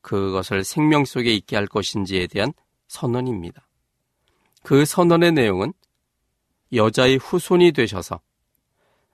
그것을 0.00 0.64
생명 0.64 1.04
속에 1.04 1.32
있게 1.32 1.54
할 1.54 1.68
것인지에 1.68 2.26
대한 2.26 2.52
선언입니다. 2.88 3.64
그 4.64 4.84
선언의 4.84 5.32
내용은 5.32 5.72
여자의 6.72 7.16
후손이 7.16 7.70
되셔서 7.70 8.20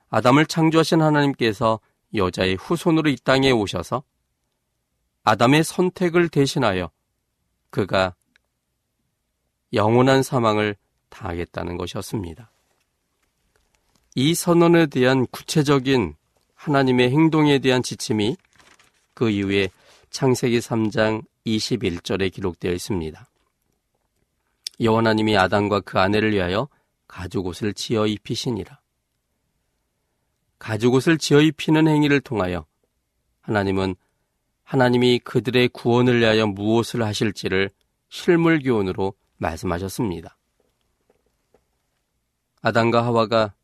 아담을 0.08 0.46
창조하신 0.46 1.02
하나님께서 1.02 1.80
여자의 2.14 2.54
후손으로 2.54 3.10
이 3.10 3.16
땅에 3.16 3.50
오셔서 3.50 4.02
아담의 5.24 5.64
선택을 5.64 6.28
대신하여 6.28 6.90
그가 7.70 8.14
영원한 9.72 10.22
사망을 10.22 10.76
당하겠다는 11.08 11.76
것이었습니다. 11.76 12.50
이 14.14 14.34
선언에 14.34 14.86
대한 14.86 15.26
구체적인 15.26 16.14
하나님의 16.54 17.10
행동에 17.10 17.58
대한 17.58 17.82
지침이 17.82 18.36
그 19.14 19.28
이후에 19.30 19.68
창세기 20.10 20.58
3장 20.60 21.22
21절에 21.44 22.32
기록되어 22.32 22.72
있습니다. 22.72 23.28
여호와 24.80 24.98
하나님이 24.98 25.36
아담과 25.36 25.80
그 25.80 25.98
아내를 25.98 26.32
위하여 26.32 26.68
가죽옷을 27.08 27.74
지어 27.74 28.06
입히시니라. 28.06 28.80
가죽옷을 30.58 31.18
지어 31.18 31.40
입히는 31.40 31.88
행위를 31.88 32.20
통하여 32.20 32.66
하나님은 33.42 33.96
하나님이 34.64 35.20
그들의 35.20 35.68
구원을 35.68 36.20
위하여 36.20 36.46
무엇을 36.46 37.02
하실지를 37.04 37.70
실물 38.08 38.60
교훈으로 38.60 39.14
말씀하셨습니다. 39.36 40.36
아담과 42.62 43.04
하와가 43.04 43.54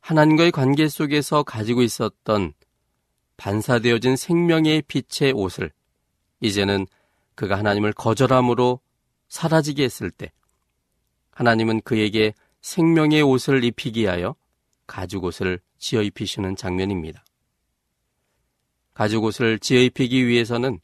하나님과의 0.00 0.52
관계 0.52 0.88
속에서 0.88 1.42
가지고 1.42 1.82
있었던 1.82 2.54
반사되어진 3.36 4.16
생명의 4.16 4.82
빛의 4.82 5.32
옷을 5.32 5.70
이제는 6.40 6.86
그가 7.34 7.58
하나님을 7.58 7.92
거절함으로 7.92 8.80
사라지게 9.28 9.84
했을 9.84 10.10
때 10.10 10.32
하나님은 11.32 11.82
그에게 11.82 12.32
생명의 12.62 13.22
옷을 13.22 13.62
입히기 13.62 14.06
하여 14.06 14.34
가죽옷을 14.88 15.60
지어 15.78 16.02
입히시는 16.02 16.56
장면입니다. 16.56 17.24
가죽옷을 18.94 19.60
지어 19.60 19.80
입히기 19.80 20.26
위해서는 20.26 20.80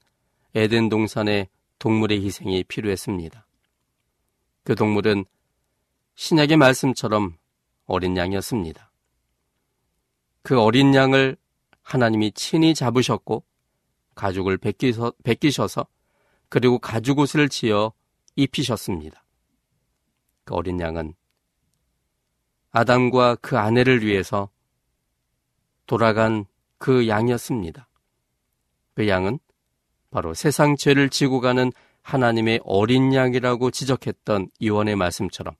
에덴 0.55 0.89
동산에 0.89 1.49
동물의 1.81 2.25
희생이 2.25 2.63
필요했습니다. 2.65 3.45
그 4.63 4.77
동물은 4.77 5.25
신약의 6.15 6.57
말씀처럼 6.59 7.37
어린 7.87 8.17
양이었습니다. 8.17 8.93
그 10.43 10.61
어린 10.61 10.95
양을 10.95 11.37
하나님이 11.83 12.33
친히 12.33 12.75
잡으셨고 12.75 13.45
가죽을 14.15 14.59
벗기서, 14.59 15.13
벗기셔서 15.25 15.87
그리고 16.49 16.79
가죽옷을 16.79 17.49
지어 17.49 17.93
입히셨습니다. 18.37 19.25
그 20.45 20.55
어린 20.55 20.79
양은 20.79 21.15
아담과 22.75 23.37
그 23.37 23.57
아내를 23.57 24.05
위해서 24.05 24.51
돌아간 25.87 26.45
그 26.77 27.07
양이었습니다. 27.07 27.89
그 28.95 29.07
양은 29.07 29.39
바로 30.11 30.35
세상 30.35 30.77
죄를 30.77 31.09
지고 31.09 31.41
가는 31.41 31.73
하나님의 32.03 32.61
어린 32.65 33.15
양이라고 33.15 33.71
지적했던 33.71 34.49
이원의 34.59 34.97
말씀처럼 34.97 35.55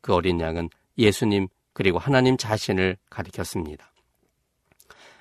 그 0.00 0.14
어린 0.14 0.40
양은 0.40 0.70
예수님 0.96 1.48
그리고 1.74 1.98
하나님 1.98 2.38
자신을 2.38 2.96
가리켰습니다. 3.10 3.92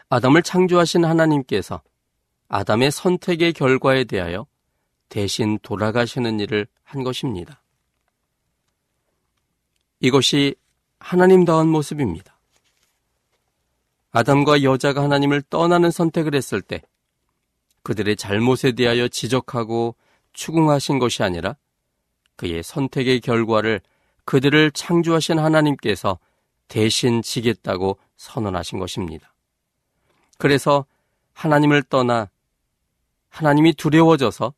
아담을 0.07 0.41
창조하신 0.41 1.03
하나님께서 1.03 1.81
아담의 2.47 2.91
선택의 2.91 3.51
결과에 3.51 4.05
대하여 4.05 4.47
대신 5.09 5.59
돌아가시는 5.63 6.39
일을 6.39 6.65
한 6.83 7.03
것입니다. 7.03 7.61
이것이 9.99 10.55
하나님다운 10.99 11.67
모습입니다. 11.67 12.37
아담과 14.11 14.63
여자가 14.63 15.03
하나님을 15.03 15.43
떠나는 15.43 15.91
선택을 15.91 16.33
했을 16.33 16.61
때 16.61 16.81
그들의 17.83 18.15
잘못에 18.15 18.73
대하여 18.75 19.07
지적하고 19.07 19.95
추궁하신 20.33 20.99
것이 20.99 21.23
아니라 21.23 21.55
그의 22.35 22.63
선택의 22.63 23.21
결과를 23.21 23.81
그들을 24.25 24.71
창조하신 24.71 25.39
하나님께서 25.39 26.19
대신 26.67 27.21
지겠다고 27.21 27.97
선언하신 28.17 28.79
것입니다. 28.79 29.33
그래서 30.37 30.85
하나님을 31.33 31.83
떠나 31.83 32.29
하나님이 33.29 33.73
두려워져서 33.73 34.53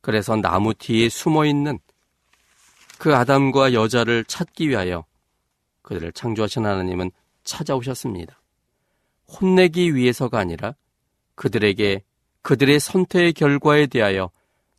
그래서 0.00 0.36
나무 0.36 0.74
뒤에 0.74 1.08
숨어 1.08 1.46
있는 1.46 1.78
그 2.98 3.14
아담과 3.14 3.72
여자를 3.72 4.24
찾기 4.24 4.68
위하여 4.68 5.04
그들을 5.84 6.12
창조하신 6.12 6.66
하나님은 6.66 7.12
찾아오셨습니다. 7.44 8.40
혼내기 9.28 9.94
위해서가 9.94 10.38
아니라 10.38 10.74
그들에게 11.34 12.02
그들의 12.42 12.80
선택의 12.80 13.32
결과에 13.34 13.86
대하여 13.86 14.30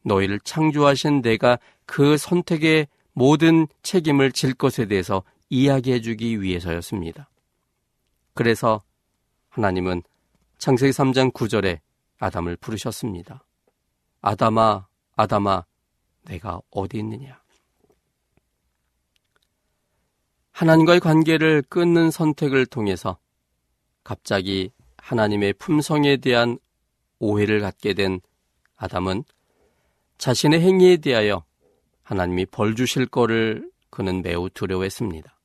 너희를 0.01 0.39
창조하신 0.41 1.21
내가 1.21 1.57
그 1.85 2.17
선택의 2.17 2.87
모든 3.13 3.67
책임을 3.81 4.31
질 4.31 4.53
것에 4.53 4.85
대해서 4.85 5.23
이야기해 5.49 6.01
주기 6.01 6.41
위해서였습니다. 6.41 7.29
그래서 8.33 8.81
하나님은 9.49 10.03
창세기 10.57 10.91
3장 10.91 11.31
9절에 11.31 11.79
아담을 12.19 12.55
부르셨습니다. 12.55 13.43
아담아, 14.21 14.87
아담아, 15.15 15.65
내가 16.23 16.59
어디 16.71 16.97
있느냐? 16.97 17.39
하나님과의 20.55 21.01
관계를 21.01 21.63
끊는 21.63 22.11
선택을 22.11 22.65
통해서 22.65 23.17
갑자기 24.05 24.71
하나님의 24.97 25.51
품성에 25.53 26.15
대한 26.17 26.59
오해를 27.19 27.59
갖게 27.59 27.93
된 27.93 28.21
아담은 28.77 29.25
자신의 30.17 30.61
행위에 30.61 30.97
대하여 30.97 31.43
하나님이 32.03 32.45
벌 32.45 32.73
주실 32.73 33.05
거를 33.05 33.69
그는 33.89 34.21
매우 34.21 34.49
두려워했습니다. 34.49 35.37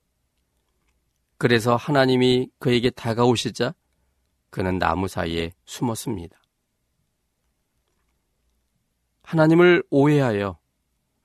그래서 1.38 1.74
하나님이 1.74 2.48
그에게 2.60 2.90
다가오시자 2.90 3.74
그는 4.50 4.78
나무 4.78 5.08
사이에 5.08 5.52
숨었습니다. 5.64 6.40
하나님을 9.22 9.82
오해하여 9.90 10.56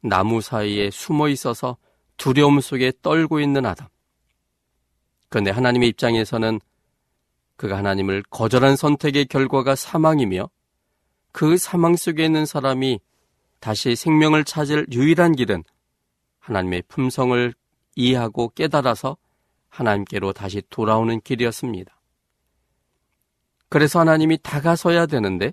나무 0.01 0.41
사이에 0.41 0.89
숨어 0.89 1.29
있어서 1.29 1.77
두려움 2.17 2.59
속에 2.59 2.91
떨고 3.01 3.39
있는 3.39 3.65
아담. 3.65 3.87
그런데 5.29 5.51
하나님의 5.51 5.89
입장에서는 5.89 6.59
그가 7.57 7.77
하나님을 7.77 8.23
거절한 8.29 8.75
선택의 8.75 9.25
결과가 9.25 9.75
사망이며 9.75 10.49
그 11.31 11.57
사망 11.57 11.95
속에 11.95 12.25
있는 12.25 12.45
사람이 12.45 12.99
다시 13.59 13.95
생명을 13.95 14.43
찾을 14.43 14.87
유일한 14.91 15.33
길은 15.33 15.63
하나님의 16.39 16.83
품성을 16.87 17.53
이해하고 17.95 18.49
깨달아서 18.49 19.17
하나님께로 19.69 20.33
다시 20.33 20.61
돌아오는 20.69 21.19
길이었습니다. 21.21 21.99
그래서 23.69 23.99
하나님이 23.99 24.37
다가서야 24.41 25.05
되는데 25.07 25.51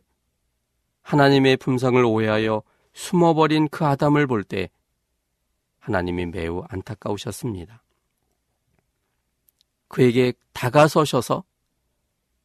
하나님의 1.02 1.56
품성을 1.56 2.04
오해하여 2.04 2.62
숨어버린 2.92 3.68
그 3.68 3.84
아담을 3.84 4.26
볼 4.26 4.44
때 4.44 4.68
하나님이 5.82 6.26
매우 6.26 6.64
안타까우셨습니다. 6.68 7.82
그에게 9.88 10.32
다가서셔서 10.52 11.42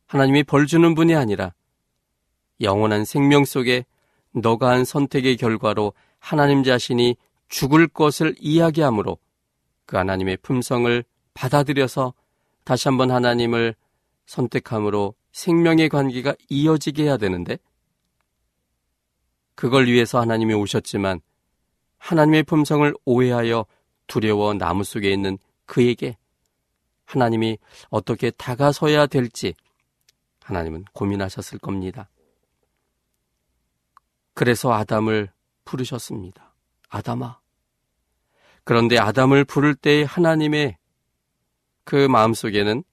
하나님이 0.07 0.43
벌 0.43 0.65
주는 0.65 0.95
분이 0.95 1.15
아니라 1.15 1.53
영원한 2.61 3.05
생명 3.05 3.45
속에 3.45 3.85
너가 4.31 4.71
한 4.71 4.85
선택의 4.85 5.37
결과로 5.37 5.93
하나님 6.19 6.63
자신이 6.63 7.15
죽을 7.47 7.87
것을 7.87 8.35
이야기하므로 8.39 9.19
그 9.85 9.97
하나님의 9.97 10.37
품성을 10.37 11.03
받아들여서 11.35 12.13
다시 12.63 12.87
한번 12.87 13.11
하나님을 13.11 13.75
선택함으로 14.25 15.13
생명의 15.31 15.89
관계가 15.89 16.35
이어지게 16.49 17.03
해야 17.03 17.17
되는데 17.17 17.59
그걸 19.53 19.85
위해서 19.85 20.19
하나님이 20.19 20.55
오셨지만 20.55 21.21
하나님의 21.97 22.43
품성을 22.43 22.93
오해하여 23.05 23.65
두려워 24.07 24.53
나무 24.53 24.83
속에 24.83 25.11
있는 25.11 25.37
그에게 25.65 26.17
하나님이 27.05 27.57
어떻게 27.89 28.31
다가서야 28.31 29.07
될지 29.07 29.53
하나님은 30.41 30.85
고민하셨을 30.93 31.59
겁니다. 31.59 32.09
그래서 34.33 34.71
아담을 34.73 35.29
부르셨습니다. 35.65 36.53
아담아. 36.89 37.39
그런데 38.63 38.97
아담을 38.97 39.45
부를 39.45 39.75
때 39.75 40.05
하나님의 40.07 40.77
그 41.83 41.95
마음속에는 41.95 42.83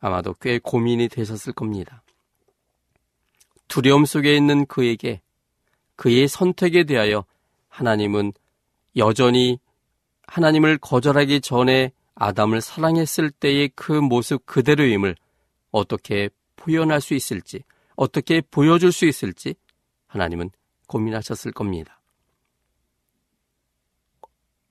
아마도 0.00 0.34
꽤 0.34 0.58
고민이 0.58 1.08
되셨을 1.08 1.52
겁니다. 1.52 2.02
두려움 3.68 4.04
속에 4.04 4.36
있는 4.36 4.66
그에게 4.66 5.22
그의 5.96 6.28
선택에 6.28 6.84
대하여 6.84 7.24
하나님은 7.68 8.32
여전히 8.96 9.58
하나님을 10.26 10.78
거절하기 10.78 11.40
전에 11.40 11.92
아담을 12.14 12.60
사랑했을 12.60 13.30
때의 13.30 13.70
그 13.74 13.92
모습 13.92 14.46
그대로임을 14.46 15.16
어떻게 15.70 16.30
표현할 16.56 17.00
수 17.00 17.14
있을지, 17.14 17.64
어떻게 17.96 18.40
보여줄 18.40 18.92
수 18.92 19.06
있을지 19.06 19.54
하나님은 20.06 20.50
고민하셨을 20.86 21.52
겁니다. 21.52 22.00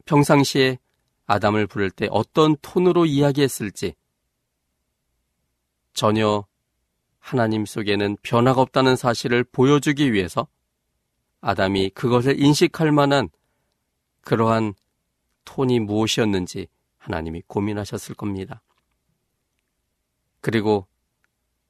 평상시에 0.06 0.80
아담을 1.26 1.68
부를 1.68 1.90
때 1.90 2.08
어떤 2.12 2.56
톤으로 2.62 3.06
이야기했을지 3.06 3.96
전혀 5.94 6.46
하나님 7.20 7.66
속에는 7.66 8.18
변화가 8.22 8.62
없다는 8.62 8.96
사실을 8.96 9.44
보여주기 9.46 10.12
위해서 10.12 10.48
아담이 11.40 11.92
그것을 11.92 12.42
인식할 12.42 12.92
만한 12.92 13.30
그러한 14.24 14.74
톤이 15.46 15.80
무엇이었는지 15.82 16.68
하나님이 16.98 17.44
고민하셨을 17.48 18.16
겁니다. 18.16 18.62
그리고 20.42 20.88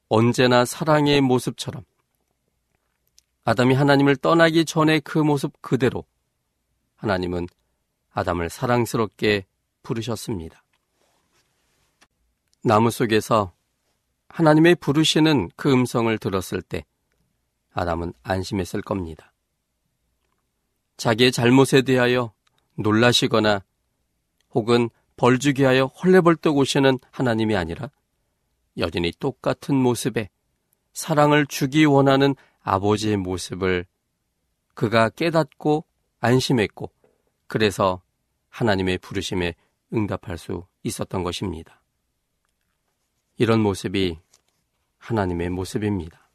언제나 0.09 0.65
사랑의 0.65 1.21
모습처럼 1.21 1.83
아담이 3.45 3.73
하나님을 3.73 4.15
떠나기 4.15 4.63
전에 4.65 4.99
그 4.99 5.17
모습 5.17 5.61
그대로 5.61 6.05
하나님은 6.95 7.47
아담을 8.11 8.49
사랑스럽게 8.49 9.45
부르셨습니다. 9.81 10.63
나무 12.63 12.91
속에서 12.91 13.53
하나님의 14.29 14.75
부르시는 14.75 15.49
그 15.55 15.71
음성을 15.71 16.17
들었을 16.17 16.61
때 16.61 16.85
아담은 17.73 18.13
안심했을 18.23 18.81
겁니다. 18.81 19.33
자기의 20.97 21.31
잘못에 21.31 21.81
대하여 21.81 22.33
놀라시거나 22.75 23.63
혹은 24.51 24.89
벌주기 25.15 25.63
하여 25.63 25.85
헐레벌떡 25.85 26.57
오시는 26.57 26.99
하나님이 27.11 27.55
아니라 27.55 27.89
여전히 28.77 29.11
똑같은 29.19 29.75
모습에 29.75 30.29
사랑을 30.93 31.45
주기 31.45 31.85
원하는 31.85 32.35
아버지의 32.61 33.17
모습을 33.17 33.85
그가 34.73 35.09
깨닫고 35.09 35.85
안심했고 36.19 36.91
그래서 37.47 38.01
하나님의 38.49 38.99
부르심에 38.99 39.55
응답할 39.93 40.37
수 40.37 40.65
있었던 40.83 41.23
것입니다. 41.23 41.81
이런 43.37 43.59
모습이 43.59 44.19
하나님의 44.97 45.49
모습입니다. 45.49 46.29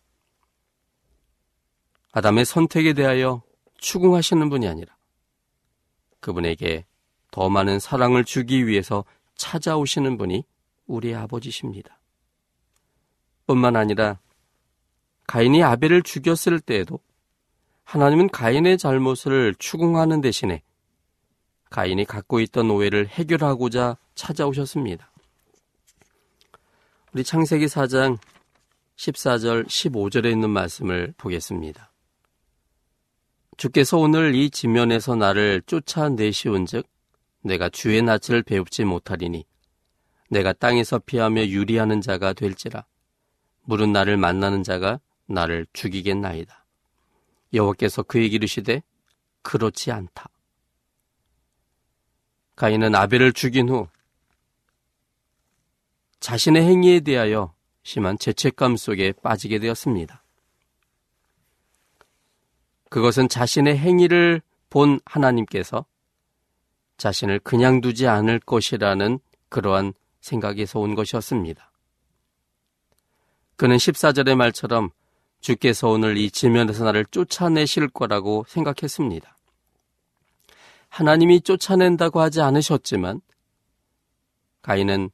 아담의 2.13 2.45
선택에 2.45 2.93
대하여 2.93 3.43
추궁하시는 3.79 4.49
분이 4.49 4.67
아니라 4.67 4.98
그분에게 6.21 6.85
더 7.31 7.49
많은 7.49 7.79
사랑을 7.79 8.25
주기 8.25 8.67
위해서 8.67 9.05
찾아오시는 9.37 10.17
분이 10.17 10.45
우리 10.87 11.15
아버지십니다. 11.15 11.99
뿐만 13.47 13.77
아니라 13.77 14.19
가인이 15.27 15.63
아벨을 15.63 16.03
죽였을 16.03 16.61
때에도 16.61 16.99
하나님은 17.85 18.29
가인의 18.29 18.79
잘못을 18.79 19.55
추궁하는 19.59 20.21
대신에 20.21 20.63
가인이 21.71 22.05
갖고 22.05 22.41
있던 22.41 22.71
오해를 22.71 23.09
해결하고자 23.09 23.97
찾아오셨습니다. 24.15 25.11
우리 27.13 27.25
창세기 27.25 27.67
4장 27.67 28.19
14절 28.97 29.67
15절에 29.67 30.31
있는 30.31 30.51
말씀을 30.51 31.15
보겠습니다. 31.17 31.88
주께서 33.59 33.99
오늘 33.99 34.37
이 34.37 34.51
지면에서 34.51 35.17
나를 35.17 35.63
쫓아내시온즉 35.67 36.89
내가 37.43 37.69
주의 37.69 38.01
낯을 38.01 38.45
배웁지 38.45 38.85
못하리니 38.85 39.45
내가 40.31 40.53
땅에서 40.53 41.01
피하며 41.01 41.49
유리하는 41.49 42.01
자가 42.01 42.35
될지라 42.35 42.87
물은 43.65 43.93
나를 43.93 44.17
만나는 44.17 44.63
자가 44.63 45.01
나를 45.27 45.67
죽이겠나이다. 45.73 46.65
여호와께서 47.53 48.05
그에게 48.05 48.37
이르시되 48.37 48.83
그렇지 49.43 49.91
않다. 49.91 50.29
가인은 52.55 52.95
아벨을 52.95 53.33
죽인 53.33 53.71
후 53.71 53.89
자신의 56.21 56.63
행위에 56.63 57.01
대하여 57.01 57.53
심한 57.83 58.19
죄책감 58.19 58.77
속에 58.77 59.15
빠지게 59.21 59.59
되었습니다. 59.59 60.23
그것은 62.89 63.29
자신의 63.29 63.79
행위를 63.79 64.43
본 64.71 65.01
하나님께서 65.05 65.85
자신을 66.97 67.41
그냥 67.41 67.81
두지 67.81 68.07
않을 68.07 68.41
것이라는 68.41 69.21
그러한 69.49 69.95
생각에서 70.21 70.81
온 70.81 70.95
것이었습니다. 70.95 71.71
그는 73.57 73.77
14절의 73.77 74.35
말처럼 74.37 74.91
주께서 75.41 75.89
오늘 75.89 76.17
이 76.17 76.31
지면에서 76.31 76.85
나를 76.85 77.05
쫓아내실 77.07 77.89
거라고 77.89 78.45
생각했습니다. 78.49 79.37
하나님이 80.89 81.43
쫓아낸다고 81.43 82.21
하지 82.21 82.41
않으셨지만 82.41 83.21
가인은 84.63 85.11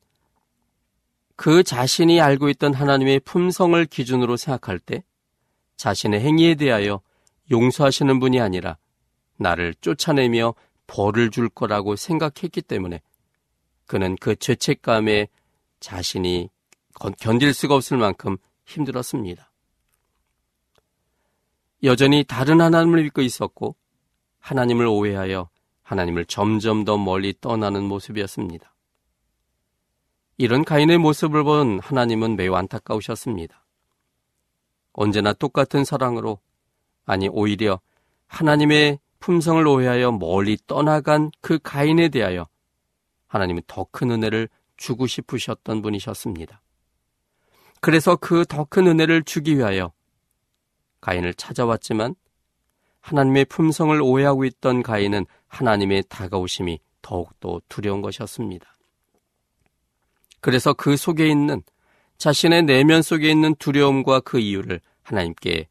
그 1.37 1.63
자신이 1.63 2.21
알고 2.21 2.49
있던 2.51 2.75
하나님의 2.75 3.21
품성을 3.21 3.85
기준으로 3.87 4.37
생각할 4.37 4.79
때 4.79 5.03
자신의 5.77 6.21
행위에 6.21 6.55
대하여 6.55 7.01
용서하시는 7.51 8.21
분이 8.21 8.41
아니라 8.41 8.79
나를 9.37 9.75
쫓아내며 9.81 10.55
벌을 10.87 11.31
줄 11.31 11.49
거라고 11.49 11.97
생각했기 11.97 12.63
때문에 12.63 13.01
그는 13.87 14.17
그 14.17 14.37
죄책감에 14.37 15.29
자신이 15.81 16.49
견딜 17.19 17.53
수가 17.53 17.75
없을 17.75 17.97
만큼 17.97 18.37
힘들었습니다. 18.65 19.51
여전히 21.83 22.25
다른 22.25 22.61
하나님을 22.61 23.03
믿고 23.05 23.21
있었고 23.21 23.77
하나님을 24.39 24.87
오해하여 24.87 25.51
하나님을 25.83 26.25
점점 26.25 26.85
더 26.85 26.97
멀리 26.97 27.35
떠나는 27.39 27.85
모습이었습니다. 27.85 28.75
이런 30.39 30.65
가인의 30.65 30.99
모습을 30.99 31.45
본 31.45 31.79
하나님은 31.81 32.37
매우 32.37 32.55
안타까우셨습니다. 32.55 33.65
언제나 34.93 35.33
똑같은 35.33 35.85
사랑으로, 35.85 36.41
아니, 37.05 37.29
오히려 37.29 37.81
하나님의 38.27 38.99
품성을 39.21 39.67
오해하여 39.67 40.13
멀리 40.13 40.59
떠나간 40.67 41.31
그 41.41 41.59
가인에 41.63 42.09
대하여 42.09 42.47
하나님은 43.27 43.63
더 43.67 43.85
큰 43.91 44.11
은혜를 44.11 44.49
주고 44.77 45.07
싶으셨던 45.07 45.83
분이셨습니다. 45.83 46.61
그래서 47.81 48.17
그 48.17 48.45
더 48.45 48.65
큰 48.65 48.87
은혜를 48.87 49.25
주기 49.25 49.57
위하여 49.57 49.93
가인을 51.01 51.35
찾아왔지만 51.35 52.15
하나님의 53.01 53.45
품성을 53.47 54.01
오해하고 54.01 54.45
있던 54.47 54.83
가인은 54.83 55.27
하나님의 55.49 56.05
다가오심이 56.09 56.81
더욱더 57.03 57.61
두려운 57.69 58.01
것이었습니다. 58.01 58.67
그래서 60.41 60.73
그 60.73 60.97
속에 60.97 61.29
있는 61.29 61.63
자신의 62.17 62.63
내면 62.63 63.03
속에 63.03 63.31
있는 63.31 63.55
두려움과 63.57 64.21
그 64.21 64.39
이유를 64.39 64.81
하나님께 65.03 65.69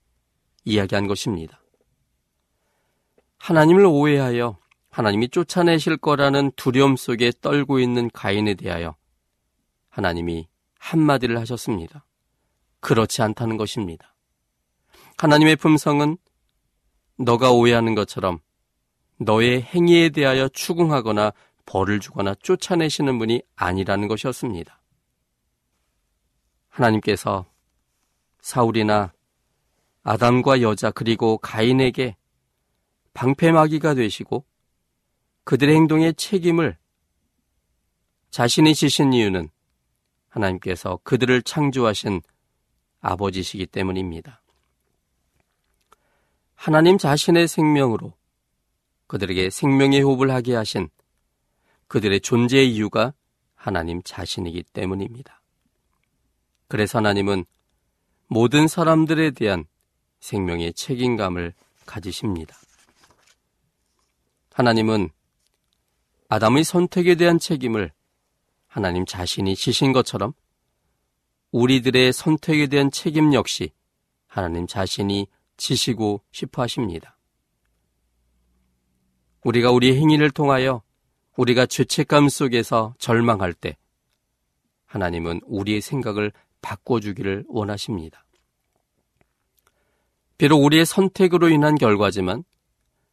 이야기한 0.63 1.07
것입니다. 1.07 1.61
하나님을 3.37 3.85
오해하여 3.85 4.57
하나님이 4.89 5.29
쫓아내실 5.29 5.97
거라는 5.97 6.51
두려움 6.55 6.95
속에 6.95 7.31
떨고 7.41 7.79
있는 7.79 8.09
가인에 8.11 8.53
대하여 8.53 8.95
하나님이 9.89 10.47
한마디를 10.79 11.39
하셨습니다. 11.39 12.05
그렇지 12.79 13.21
않다는 13.21 13.57
것입니다. 13.57 14.15
하나님의 15.17 15.55
품성은 15.55 16.17
너가 17.17 17.51
오해하는 17.51 17.95
것처럼 17.95 18.39
너의 19.17 19.61
행위에 19.61 20.09
대하여 20.09 20.47
추궁하거나 20.49 21.31
벌을 21.65 21.99
주거나 21.99 22.35
쫓아내시는 22.35 23.17
분이 23.19 23.41
아니라는 23.55 24.07
것이었습니다. 24.07 24.81
하나님께서 26.69 27.45
사울이나 28.41 29.13
아담과 30.03 30.61
여자 30.61 30.91
그리고 30.91 31.37
가인에게 31.37 32.15
방패막이가 33.13 33.93
되시고 33.93 34.45
그들의 35.45 35.75
행동의 35.75 36.13
책임을 36.15 36.77
자신이 38.29 38.75
지신 38.75 39.13
이유는 39.13 39.49
하나님께서 40.29 40.99
그들을 41.03 41.41
창조하신 41.43 42.21
아버지시기 42.99 43.67
때문입니다. 43.67 44.41
하나님 46.55 46.97
자신의 46.97 47.47
생명으로 47.47 48.13
그들에게 49.07 49.49
생명의 49.49 50.01
호흡을 50.01 50.31
하게 50.31 50.55
하신 50.55 50.89
그들의 51.87 52.21
존재의 52.21 52.73
이유가 52.73 53.13
하나님 53.53 54.01
자신이기 54.01 54.63
때문입니다. 54.63 55.41
그래서 56.67 56.97
하나님은 56.97 57.45
모든 58.27 58.67
사람들에 58.67 59.31
대한 59.31 59.65
생명의 60.23 60.71
책임감을 60.73 61.53
가지십니다. 61.85 62.55
하나님은 64.53 65.09
아담의 66.29 66.63
선택에 66.63 67.15
대한 67.15 67.39
책임을 67.39 67.91
하나님 68.67 69.05
자신이 69.05 69.53
지신 69.57 69.91
것처럼 69.91 70.31
우리들의 71.51 72.13
선택에 72.13 72.67
대한 72.67 72.89
책임 72.89 73.33
역시 73.33 73.73
하나님 74.25 74.65
자신이 74.65 75.27
지시고 75.57 76.21
싶어 76.31 76.61
하십니다. 76.61 77.17
우리가 79.43 79.71
우리 79.71 79.99
행위를 79.99 80.31
통하여 80.31 80.81
우리가 81.35 81.65
죄책감 81.65 82.29
속에서 82.29 82.95
절망할 82.97 83.53
때 83.53 83.75
하나님은 84.85 85.41
우리의 85.43 85.81
생각을 85.81 86.31
바꿔주기를 86.61 87.43
원하십니다. 87.49 88.22
비록 90.43 90.61
우리의 90.61 90.85
선택으로 90.85 91.47
인한 91.47 91.75
결과지만 91.75 92.43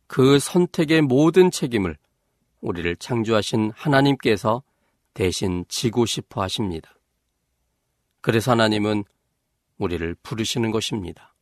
그 0.09 0.40
선택의 0.40 1.03
모든 1.03 1.53
책임을 1.53 1.97
우리를 2.61 2.97
창조하신 2.97 3.71
하나님께서 3.73 4.64
대신 5.14 5.64
지고 5.69 6.07
싶어 6.07 6.43
하십니다. 6.43 6.93
그래서 8.21 8.51
하나님은 8.51 9.05
우리를 9.79 10.16
부르시는 10.25 10.73
것입니다. 10.73 11.33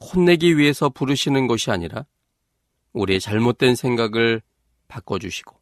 혼내기 0.00 0.56
위해서 0.56 0.88
부르시는 0.88 1.46
것이 1.46 1.70
아니라 1.70 2.06
우리의 2.94 3.20
잘못된 3.20 3.74
생각을 3.74 4.40
바꿔주시고 4.88 5.54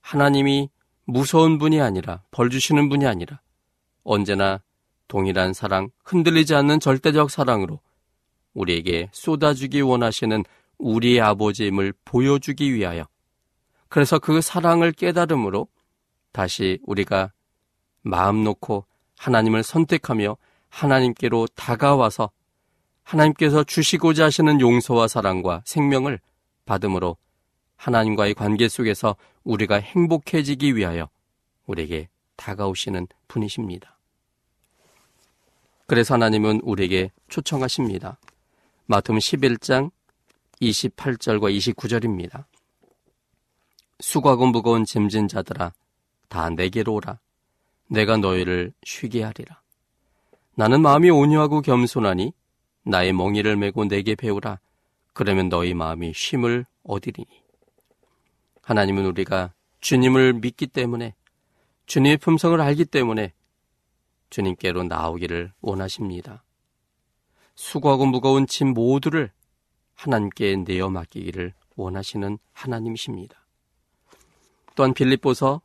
하나님이 0.00 0.68
무서운 1.04 1.58
분이 1.58 1.80
아니라 1.80 2.24
벌 2.32 2.50
주시는 2.50 2.88
분이 2.88 3.06
아니라 3.06 3.40
언제나 4.02 4.64
동일한 5.08 5.52
사랑, 5.52 5.90
흔들리지 6.04 6.54
않는 6.54 6.80
절대적 6.80 7.30
사랑으로 7.30 7.80
우리에게 8.54 9.08
쏟아주기 9.12 9.80
원하시는 9.82 10.44
우리의 10.78 11.20
아버지임을 11.20 11.92
보여주기 12.04 12.74
위하여 12.74 13.06
그래서 13.88 14.18
그 14.18 14.40
사랑을 14.40 14.92
깨달음으로 14.92 15.68
다시 16.32 16.78
우리가 16.84 17.32
마음 18.02 18.44
놓고 18.44 18.84
하나님을 19.18 19.62
선택하며 19.62 20.36
하나님께로 20.68 21.46
다가와서 21.54 22.30
하나님께서 23.02 23.64
주시고자 23.64 24.26
하시는 24.26 24.60
용서와 24.60 25.08
사랑과 25.08 25.62
생명을 25.64 26.20
받음으로 26.66 27.16
하나님과의 27.76 28.34
관계 28.34 28.68
속에서 28.68 29.16
우리가 29.44 29.76
행복해지기 29.76 30.76
위하여 30.76 31.08
우리에게 31.66 32.08
다가오시는 32.36 33.06
분이십니다. 33.28 33.95
그래서 35.86 36.14
하나님은 36.14 36.60
우리에게 36.64 37.12
초청하십니다. 37.28 38.18
마태음 38.86 39.18
11장 39.18 39.90
28절과 40.60 41.56
29절입니다. 41.56 42.44
수고하고 44.00 44.46
무거운 44.46 44.84
짐진 44.84 45.28
자들아 45.28 45.72
다 46.28 46.50
내게로 46.50 46.94
오라 46.94 47.18
내가 47.88 48.16
너희를 48.16 48.72
쉬게 48.84 49.22
하리라. 49.22 49.60
나는 50.56 50.82
마음이 50.82 51.10
온유하고 51.10 51.60
겸손하니 51.60 52.32
나의 52.82 53.12
멍이를 53.12 53.56
메고 53.56 53.84
내게 53.84 54.14
배우라. 54.14 54.58
그러면 55.12 55.48
너희 55.48 55.72
마음이 55.72 56.12
쉼을 56.14 56.66
얻으리니. 56.82 57.26
하나님은 58.62 59.06
우리가 59.06 59.52
주님을 59.80 60.34
믿기 60.34 60.66
때문에 60.66 61.14
주님의 61.86 62.16
품성을 62.18 62.60
알기 62.60 62.86
때문에 62.86 63.32
주님께로 64.30 64.84
나오기를 64.84 65.52
원하십니다. 65.60 66.42
수고하고 67.54 68.06
무거운 68.06 68.46
짐 68.46 68.68
모두를 68.68 69.30
하나님께 69.94 70.56
내어 70.56 70.90
맡기기를 70.90 71.54
원하시는 71.76 72.38
하나님이십니다. 72.52 73.46
또한 74.74 74.92
빌립보서 74.92 75.60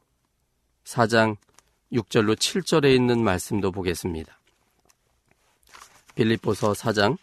4장 0.85 1.35
6절로 1.91 2.35
7절에 2.35 2.95
있는 2.95 3.23
말씀도 3.23 3.71
보겠습니다. 3.71 4.39
빌립보서 6.15 6.73
4장 6.73 7.17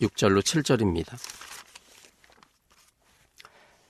6절로 0.00 0.40
7절입니다. 0.40 1.16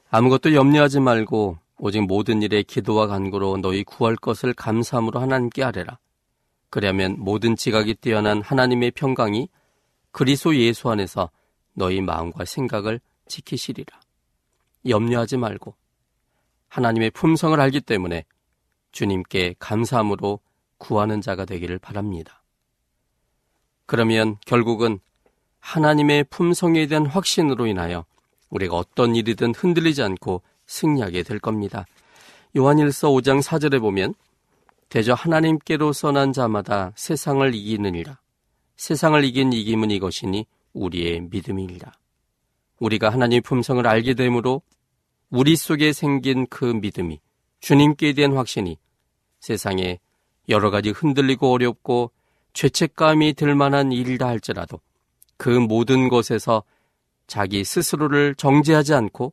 아무것도 0.08 0.54
염려하지 0.54 1.00
말고 1.00 1.58
오직 1.78 2.00
모든 2.06 2.40
일에 2.40 2.62
기도와 2.62 3.06
간구로 3.06 3.58
너희 3.58 3.84
구할 3.84 4.16
것을 4.16 4.54
감사함으로 4.54 5.20
하나님께 5.20 5.62
아뢰라. 5.62 5.98
그러면 6.70 7.16
모든 7.18 7.56
지각이 7.56 7.94
뛰어난 7.94 8.42
하나님의 8.42 8.92
평강이 8.92 9.48
그리스도 10.12 10.56
예수 10.56 10.90
안에서 10.90 11.30
너희 11.74 12.00
마음과 12.00 12.44
생각을 12.44 13.00
지키시리라. 13.28 14.00
염려하지 14.88 15.36
말고 15.36 15.74
하나님의 16.68 17.10
품성을 17.10 17.58
알기 17.58 17.80
때문에 17.80 18.24
주님께 18.92 19.56
감사함으로 19.58 20.40
구하는 20.78 21.20
자가 21.20 21.44
되기를 21.44 21.78
바랍니다. 21.78 22.42
그러면 23.86 24.36
결국은 24.46 24.98
하나님의 25.60 26.24
품성에 26.24 26.86
대한 26.86 27.06
확신으로 27.06 27.66
인하여 27.66 28.04
우리가 28.50 28.76
어떤 28.76 29.16
일이든 29.16 29.54
흔들리지 29.54 30.02
않고 30.02 30.42
승리하게 30.66 31.22
될 31.22 31.38
겁니다. 31.38 31.86
요한일서 32.56 33.10
5장 33.10 33.42
4절에 33.42 33.80
보면 33.80 34.14
대저 34.88 35.14
하나님께로 35.14 35.92
선한 35.92 36.32
자마다 36.32 36.92
세상을 36.94 37.54
이기느니라. 37.54 38.18
세상을 38.76 39.24
이긴 39.24 39.52
이김은 39.52 39.90
이것이니 39.90 40.46
우리의 40.72 41.22
믿음이니라. 41.22 41.92
우리가 42.78 43.10
하나님의 43.10 43.40
품성을 43.40 43.86
알게 43.86 44.14
되므로 44.14 44.62
우리 45.30 45.56
속에 45.56 45.92
생긴 45.92 46.46
그 46.46 46.64
믿음이 46.64 47.20
주님께 47.60 48.12
대한 48.12 48.36
확신이 48.36 48.78
세상에 49.40 49.98
여러 50.48 50.70
가지 50.70 50.90
흔들리고 50.90 51.50
어렵고 51.50 52.12
죄책감이 52.52 53.34
들 53.34 53.54
만한 53.54 53.92
일이다 53.92 54.26
할지라도 54.26 54.80
그 55.36 55.48
모든 55.48 56.08
것에서 56.08 56.62
자기 57.26 57.64
스스로를 57.64 58.34
정죄하지 58.36 58.94
않고 58.94 59.32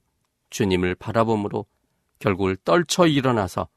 주님을 0.49 0.95
바라봄으로 0.95 1.65
결국 2.19 2.55
떨쳐 2.63 3.07
일어나서 3.07 3.67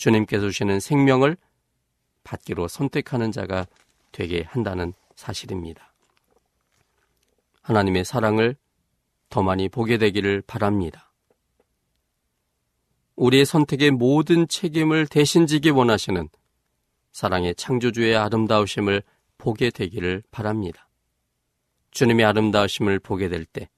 주님께서 0.00 0.46
주시는 0.46 0.80
생명을 0.80 1.36
받기로 2.24 2.68
선택하는 2.68 3.32
자가 3.32 3.66
되게 4.12 4.42
한다는 4.42 4.94
사실입니다. 5.14 5.92
하나님의 7.60 8.06
사랑을 8.06 8.56
더 9.28 9.42
많이 9.42 9.68
보게 9.68 9.98
되기를 9.98 10.42
바랍니다. 10.46 11.12
우리의 13.16 13.44
선택의 13.44 13.90
모든 13.90 14.48
책임을 14.48 15.06
대신 15.06 15.46
지기 15.46 15.68
원하시는 15.68 16.30
사랑의 17.12 17.54
창조주의 17.54 18.16
아름다우심을 18.16 19.02
보게 19.36 19.68
되기를 19.68 20.22
바랍니다. 20.30 20.88
주님의 21.90 22.24
아름다우심을 22.24 23.00
보게 23.00 23.28
될 23.28 23.44
때 23.44 23.68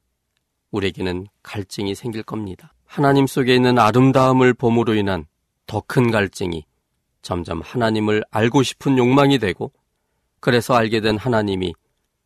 우리에게는 0.70 1.26
갈증이 1.42 1.96
생길 1.96 2.22
겁니다. 2.22 2.72
하나님 2.86 3.26
속에 3.26 3.54
있는 3.54 3.78
아름다움을 3.78 4.54
봄으로 4.54 4.94
인한 4.94 5.26
더 5.66 5.80
큰 5.80 6.10
갈증이 6.10 6.64
점점 7.22 7.60
하나님을 7.62 8.24
알고 8.30 8.62
싶은 8.62 8.98
욕망이 8.98 9.38
되고 9.38 9.72
그래서 10.40 10.74
알게 10.74 11.00
된 11.00 11.16
하나님이 11.16 11.74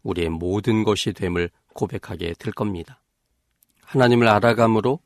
우리의 0.03 0.31
모든 0.31 0.85
것이 0.85 1.13
됨을 1.13 1.51
고백하게 1.75 2.35
될 2.39 2.53
겁니다. 2.53 3.03
하나님을 3.83 4.29
알아감으로 4.29 5.01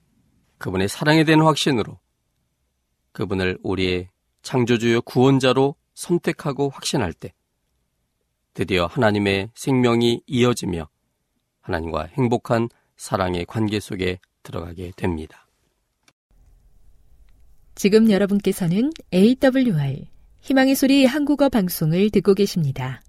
그분의 0.58 0.88
사랑에 0.88 1.24
대한 1.24 1.42
확신으로 1.42 1.98
그분을 3.12 3.58
우리의 3.62 4.08
창조주요 4.42 5.02
구원자로 5.02 5.74
선택하고 5.94 6.70
확신할 6.70 7.12
때 7.12 7.34
드디어 8.54 8.86
하나님의 8.86 9.50
생명이 9.54 10.22
이어지며 10.26 10.88
하나님과 11.60 12.04
행복한 12.12 12.68
사랑의 12.96 13.44
관계 13.46 13.80
속에 13.80 14.18
들어가게 14.42 14.92
됩니다. 14.96 15.46
지금 17.74 18.10
여러분께서는 18.10 18.90
AWR 19.12 20.04
희망의 20.40 20.74
소리 20.74 21.04
한국어 21.04 21.48
방송을 21.48 22.10
듣고 22.10 22.34
계십니다. 22.34 23.02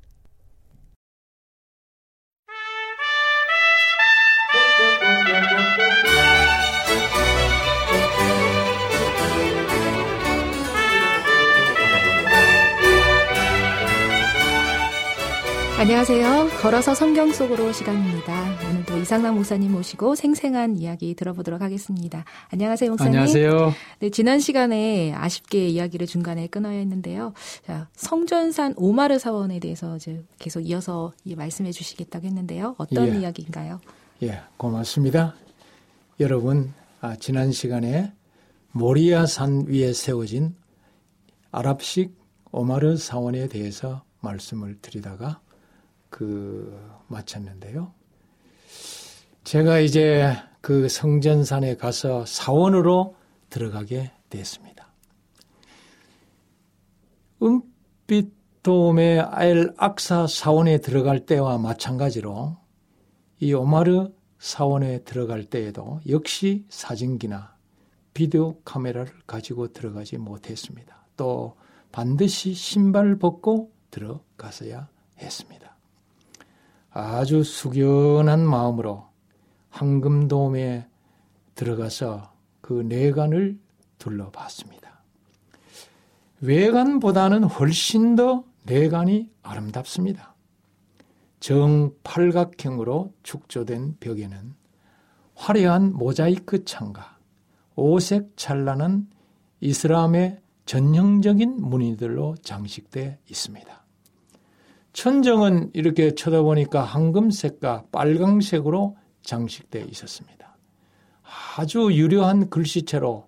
안녕하세요. 15.82 16.60
걸어서 16.62 16.94
성경 16.94 17.32
속으로 17.32 17.72
시간입니다. 17.72 18.70
오늘도 18.70 19.00
이상남 19.00 19.34
목사님 19.34 19.72
모시고 19.72 20.14
생생한 20.14 20.78
이야기 20.78 21.16
들어보도록 21.16 21.60
하겠습니다. 21.60 22.24
안녕하세요, 22.50 22.92
목사님. 22.92 23.14
안녕하세요. 23.14 23.74
네, 23.98 24.12
지난 24.12 24.40
시간에 24.40 25.12
아쉽게 25.16 25.70
이야기를 25.70 26.06
중간에 26.06 26.46
끊어야 26.46 26.78
했는데요. 26.78 27.34
자, 27.66 27.90
성전산 27.96 28.76
오마르 28.78 29.18
사원에 29.18 29.60
대해서 29.60 29.96
이제 29.96 30.24
계속 30.38 30.60
이어서 30.60 31.14
말씀해 31.26 31.72
주시겠다고 31.72 32.28
했는데요. 32.28 32.76
어떤 32.78 33.16
예. 33.16 33.20
이야기인가요? 33.22 33.82
예, 34.22 34.40
고맙습니다. 34.58 35.34
여러분, 36.20 36.76
아, 37.00 37.16
지난 37.16 37.52
시간에 37.52 38.14
모리아 38.72 39.26
산 39.26 39.66
위에 39.68 39.94
세워진 39.94 40.54
아랍식 41.52 42.16
오마르 42.52 42.98
사원에 42.98 43.48
대해서 43.48 44.04
말씀을 44.20 44.78
드리다가 44.80 45.40
그 46.12 46.78
마쳤는데요. 47.08 47.92
제가 49.44 49.80
이제 49.80 50.36
그 50.62 50.88
성전산에 50.88 51.78
가서 51.78 52.26
사원으로 52.28 53.16
들어가게 53.50 54.12
됐습니다. 54.30 54.94
은빛돔의 57.42 59.22
알 59.22 59.74
악사 59.78 60.28
사원에 60.28 60.78
들어갈 60.78 61.26
때와 61.26 61.58
마찬가지로 61.58 62.58
이 63.40 63.54
오마르 63.54 64.12
사원에 64.38 65.00
들어갈 65.04 65.46
때에도 65.46 66.02
역시 66.08 66.66
사진기나 66.70 67.56
비디오 68.14 68.60
카메라를 68.62 69.12
가지고 69.26 69.70
들어가지 69.74 70.18
못했습니다. 70.18 71.06
또 71.18 71.56
반드시 71.92 72.54
신발을 72.54 73.18
벗고 73.18 73.72
들어갔어야 73.90 74.88
했습니다. 75.18 75.61
아주 76.92 77.44
숙연한 77.44 78.46
마음으로 78.46 79.06
황금돔에 79.70 80.88
들어가서 81.56 82.34
그 82.60 82.74
내관을 82.74 83.58
둘러봤습니다. 83.98 85.04
외관보다는 86.42 87.44
훨씬 87.44 88.16
더 88.16 88.44
내관이 88.64 89.30
아름답습니다. 89.44 90.36
정팔각형으로 91.40 93.14
축조된 93.24 93.98
벽에는 94.00 94.54
화려한 95.36 95.94
모자이크 95.94 96.66
창과 96.66 97.18
오색 97.76 98.34
찬란한 98.36 99.10
이슬람의 99.60 100.42
전형적인 100.66 101.62
무늬들로 101.62 102.36
장식되어 102.44 103.18
있습니다. 103.30 103.81
천정은 104.94 105.72
이렇게 105.74 106.16
쳐다보니까 106.16 106.82
황금색과 106.84 107.86
빨강색으로 107.92 108.98
장식되어 109.24 109.86
있었습니다. 109.86 110.58
아주 111.58 111.90
유려한 111.94 112.50
글씨체로 112.50 113.28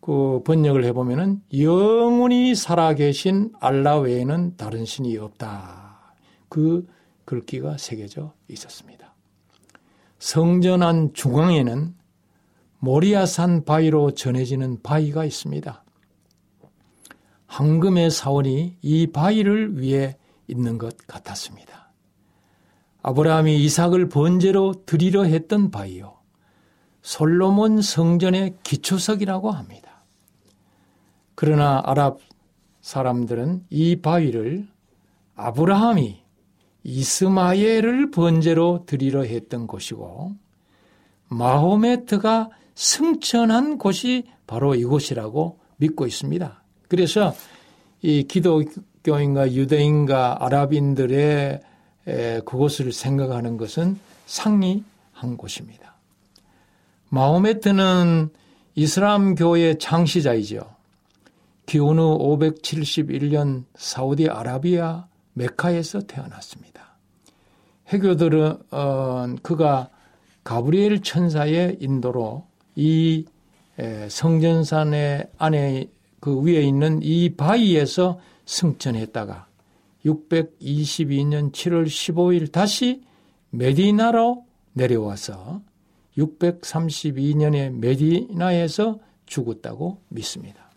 그 0.00 0.42
번역을 0.44 0.84
해보면은 0.84 1.42
영원히 1.56 2.54
살아계신 2.54 3.52
알라 3.60 3.98
외에는 3.98 4.56
다른 4.56 4.84
신이 4.84 5.16
없다. 5.18 6.14
그 6.48 6.86
글귀가 7.24 7.78
새겨져 7.78 8.34
있었습니다. 8.48 9.14
성전 10.18 10.82
안 10.82 11.12
중앙에는 11.12 11.94
모리아산 12.78 13.64
바위로 13.64 14.12
전해지는 14.12 14.82
바위가 14.82 15.24
있습니다. 15.24 15.84
황금의 17.46 18.10
사원이 18.10 18.76
이 18.82 19.06
바위를 19.08 19.80
위해 19.80 20.16
있는 20.48 20.78
것 20.78 20.96
같았습니다. 21.06 21.92
아브라함이 23.02 23.62
이삭을 23.64 24.08
번제로 24.08 24.74
드리려 24.86 25.24
했던 25.24 25.70
바위요. 25.70 26.18
솔로몬 27.02 27.82
성전의 27.82 28.56
기초석이라고 28.62 29.50
합니다. 29.50 30.04
그러나 31.34 31.82
아랍 31.84 32.18
사람들은 32.80 33.66
이 33.70 33.96
바위를 33.96 34.68
아브라함이 35.34 36.22
이스마엘을 36.84 38.10
번제로 38.10 38.84
드리려 38.86 39.24
했던 39.24 39.66
곳이고 39.66 40.32
마호메트가 41.28 42.50
승천한 42.74 43.78
곳이 43.78 44.24
바로 44.46 44.74
이곳이라고 44.74 45.58
믿고 45.76 46.06
있습니다. 46.06 46.62
그래서 46.88 47.34
이 48.02 48.24
기독 48.24 48.64
교인과 49.04 49.52
유대인과 49.52 50.44
아랍인들의 50.44 51.60
그곳을 52.44 52.92
생각하는 52.92 53.56
것은 53.56 53.98
상이한 54.26 55.36
곳입니다. 55.36 55.96
마호메트는 57.10 58.30
이슬람 58.74 59.34
교의 59.34 59.78
창시자이죠. 59.78 60.60
기원 61.66 61.98
후 61.98 62.18
571년 62.18 63.64
사우디 63.74 64.28
아라비아 64.28 65.06
메카에서 65.34 66.00
태어났습니다. 66.02 66.96
해교들은 67.88 68.56
어, 68.70 69.34
그가 69.42 69.90
가브리엘 70.44 71.02
천사의 71.02 71.76
인도로 71.80 72.46
이 72.74 73.26
성전산의 74.08 75.30
안에 75.38 75.88
그 76.20 76.40
위에 76.42 76.62
있는 76.62 77.00
이 77.02 77.34
바위에서 77.36 78.20
승천했다가 78.52 79.46
622년 80.04 81.52
7월 81.52 81.86
15일 81.86 82.52
다시 82.52 83.02
메디나로 83.50 84.44
내려와서 84.74 85.62
632년에 86.18 87.70
메디나에서 87.70 88.98
죽었다고 89.26 90.02
믿습니다. 90.08 90.70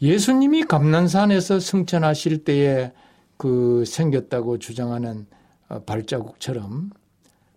예수님이 0.00 0.64
감난산에서 0.64 1.60
승천하실 1.60 2.44
때에 2.44 2.92
그 3.36 3.84
생겼다고 3.84 4.58
주장하는 4.58 5.26
어, 5.68 5.80
발자국처럼 5.80 6.90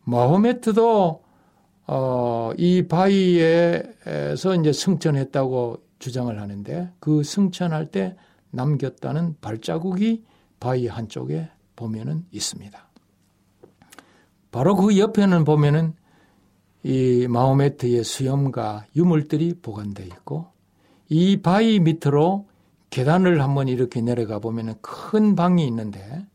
마호메트도 0.03 1.23
어, 1.87 2.51
이 2.57 2.83
바위에서 2.87 4.55
이제 4.59 4.73
승천했다고 4.73 5.77
주장을 5.99 6.41
하는데 6.41 6.89
그 6.99 7.23
승천할 7.23 7.85
때 7.87 8.15
남겼다는 8.51 9.35
발자국이 9.41 10.23
바위 10.59 10.87
한쪽에 10.87 11.49
보면은 11.75 12.25
있습니다. 12.31 12.89
바로 14.51 14.75
그 14.75 14.97
옆에는 14.97 15.43
보면은 15.43 15.93
이 16.83 17.27
마호메트의 17.29 18.03
수염과 18.03 18.85
유물들이 18.95 19.55
보관되어 19.61 20.05
있고 20.05 20.47
이 21.09 21.37
바위 21.37 21.79
밑으로 21.79 22.47
계단을 22.89 23.41
한번 23.41 23.67
이렇게 23.67 24.01
내려가 24.01 24.39
보면 24.39 24.75
큰 24.81 25.35
방이 25.35 25.65
있는데 25.67 26.25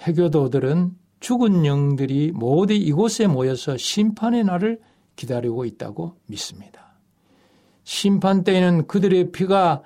해교도들은 0.00 0.96
죽은 1.20 1.66
영들이 1.66 2.32
모두 2.32 2.72
이곳에 2.72 3.26
모여서 3.26 3.76
심판의 3.76 4.44
날을 4.44 4.80
기다리고 5.16 5.64
있다고 5.64 6.16
믿습니다. 6.26 6.94
심판 7.84 8.42
때에는 8.42 8.86
그들의 8.86 9.32
피가 9.32 9.82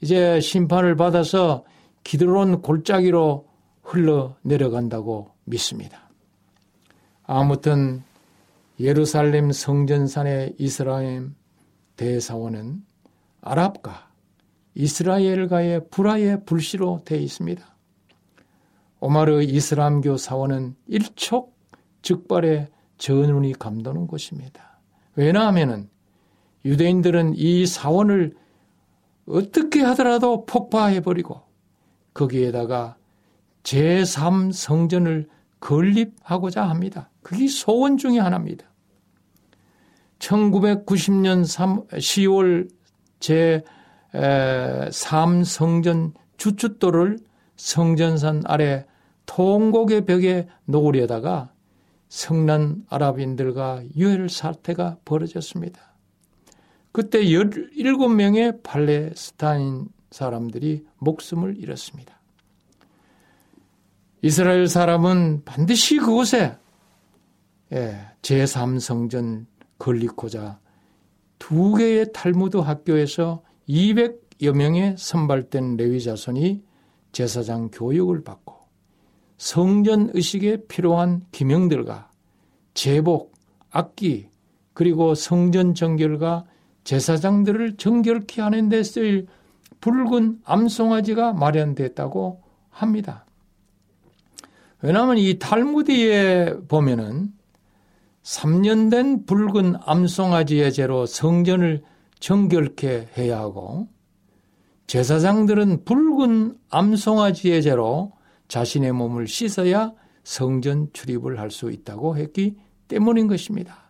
이제 0.00 0.40
심판을 0.40 0.96
받아서 0.96 1.64
기드론 2.04 2.62
골짜기로 2.62 3.48
흘러 3.82 4.36
내려간다고 4.42 5.30
믿습니다. 5.44 6.08
아무튼 7.24 8.02
예루살렘 8.78 9.52
성전산의 9.52 10.56
이스라엘 10.58 11.30
대사원은 11.96 12.84
아랍과 13.40 14.10
이스라엘과의 14.74 15.88
불화의 15.90 16.44
불씨로 16.44 17.02
되어 17.04 17.18
있습니다. 17.18 17.64
오마르 19.00 19.42
이슬람교 19.42 20.16
사원은 20.16 20.76
일촉 20.86 21.56
즉발의 22.02 22.68
전운이 22.98 23.54
감도는 23.54 24.06
곳입니다. 24.06 24.78
왜냐하면 25.14 25.88
유대인들은 26.64 27.34
이 27.36 27.66
사원을 27.66 28.34
어떻게 29.26 29.82
하더라도 29.82 30.46
폭파해버리고 30.46 31.40
거기에다가 32.14 32.96
제3 33.62 34.52
성전을 34.52 35.28
건립하고자 35.60 36.62
합니다. 36.62 37.10
그게 37.22 37.48
소원 37.48 37.96
중의 37.96 38.20
하나입니다. 38.20 38.66
1990년 40.18 41.44
3, 41.44 41.86
10월 41.88 42.70
제 43.20 43.62
3성전 44.12 46.12
주춧돌을 46.36 47.18
성전산 47.56 48.42
아래 48.46 48.86
통곡의 49.26 50.06
벽에 50.06 50.48
놓으려다가 50.64 51.52
성난 52.08 52.84
아랍인들과 52.88 53.82
유혈 53.96 54.28
사태가 54.28 54.98
벌어졌습니다. 55.04 55.85
그때 56.96 57.24
17명의 57.24 58.62
팔레스타인 58.62 59.86
사람들이 60.10 60.86
목숨을 60.96 61.58
잃었습니다. 61.58 62.18
이스라엘 64.22 64.66
사람은 64.66 65.42
반드시 65.44 65.98
그곳에 65.98 66.56
예, 67.70 67.98
제3성전 68.22 69.44
건립고자 69.78 70.58
두 71.38 71.74
개의 71.74 72.14
탈무드 72.14 72.56
학교에서 72.56 73.42
200여 73.68 74.56
명의 74.56 74.94
선발된 74.96 75.76
레위 75.76 76.02
자손이 76.02 76.64
제사장 77.12 77.68
교육을 77.70 78.24
받고 78.24 78.54
성전 79.36 80.08
의식에 80.14 80.64
필요한 80.66 81.26
기명들과 81.30 82.10
제복, 82.72 83.34
악기, 83.70 84.30
그리고 84.72 85.14
성전 85.14 85.74
정결과 85.74 86.46
제사장들을 86.86 87.76
정결케 87.76 88.40
하는 88.40 88.68
데 88.68 88.84
쓰일 88.84 89.26
붉은 89.80 90.38
암송아지가 90.44 91.32
마련됐다고 91.32 92.42
합니다. 92.70 93.26
왜냐하면 94.80 95.18
이 95.18 95.38
탈무디에 95.38 96.54
보면은 96.68 97.32
3년 98.22 98.90
된 98.90 99.26
붉은 99.26 99.76
암송아지의 99.80 100.72
죄로 100.72 101.06
성전을 101.06 101.82
정결케 102.20 103.08
해야 103.18 103.40
하고 103.40 103.88
제사장들은 104.86 105.84
붉은 105.84 106.56
암송아지의 106.70 107.62
죄로 107.62 108.12
자신의 108.46 108.92
몸을 108.92 109.26
씻어야 109.26 109.92
성전 110.22 110.88
출입을 110.92 111.40
할 111.40 111.50
수 111.50 111.72
있다고 111.72 112.16
했기 112.16 112.56
때문인 112.86 113.26
것입니다. 113.26 113.85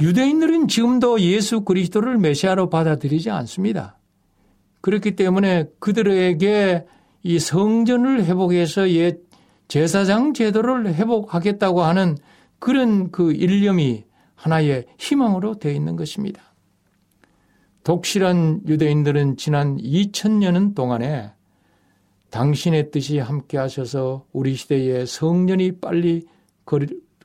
유대인들은 0.00 0.68
지금도 0.68 1.20
예수 1.20 1.62
그리스도를 1.62 2.18
메시아로 2.18 2.68
받아들이지 2.68 3.30
않습니다. 3.30 3.98
그렇기 4.82 5.16
때문에 5.16 5.66
그들에게 5.78 6.86
이 7.22 7.38
성전을 7.38 8.24
회복해서 8.24 8.90
옛 8.90 9.18
제사장 9.68 10.32
제도를 10.32 10.94
회복하겠다고 10.94 11.82
하는 11.82 12.16
그런 12.58 13.10
그 13.10 13.32
일념이 13.32 14.04
하나의 14.34 14.86
희망으로 14.98 15.58
되어 15.58 15.72
있는 15.72 15.96
것입니다. 15.96 16.42
독실한 17.82 18.62
유대인들은 18.66 19.36
지난 19.36 19.76
2000년 19.78 20.74
동안에 20.74 21.32
당신의 22.30 22.90
뜻이 22.90 23.18
함께 23.18 23.58
하셔서 23.58 24.26
우리 24.32 24.54
시대에 24.54 25.06
성전이 25.06 25.80
빨리 25.80 26.26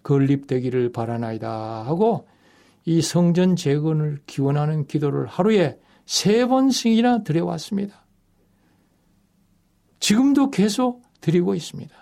건립되기를 0.04 0.92
바라나이다 0.92 1.84
하고 1.86 2.28
이 2.86 3.02
성전 3.02 3.56
재건을 3.56 4.20
기원하는 4.26 4.88
기도를 4.88 5.28
하루에 5.28 5.80
세 6.06 6.46
번씩이나 6.46 7.24
드려왔습니다. 7.24 8.06
지금도 10.00 10.50
계속 10.50 11.04
드리고 11.22 11.54
있습니다. 11.54 11.94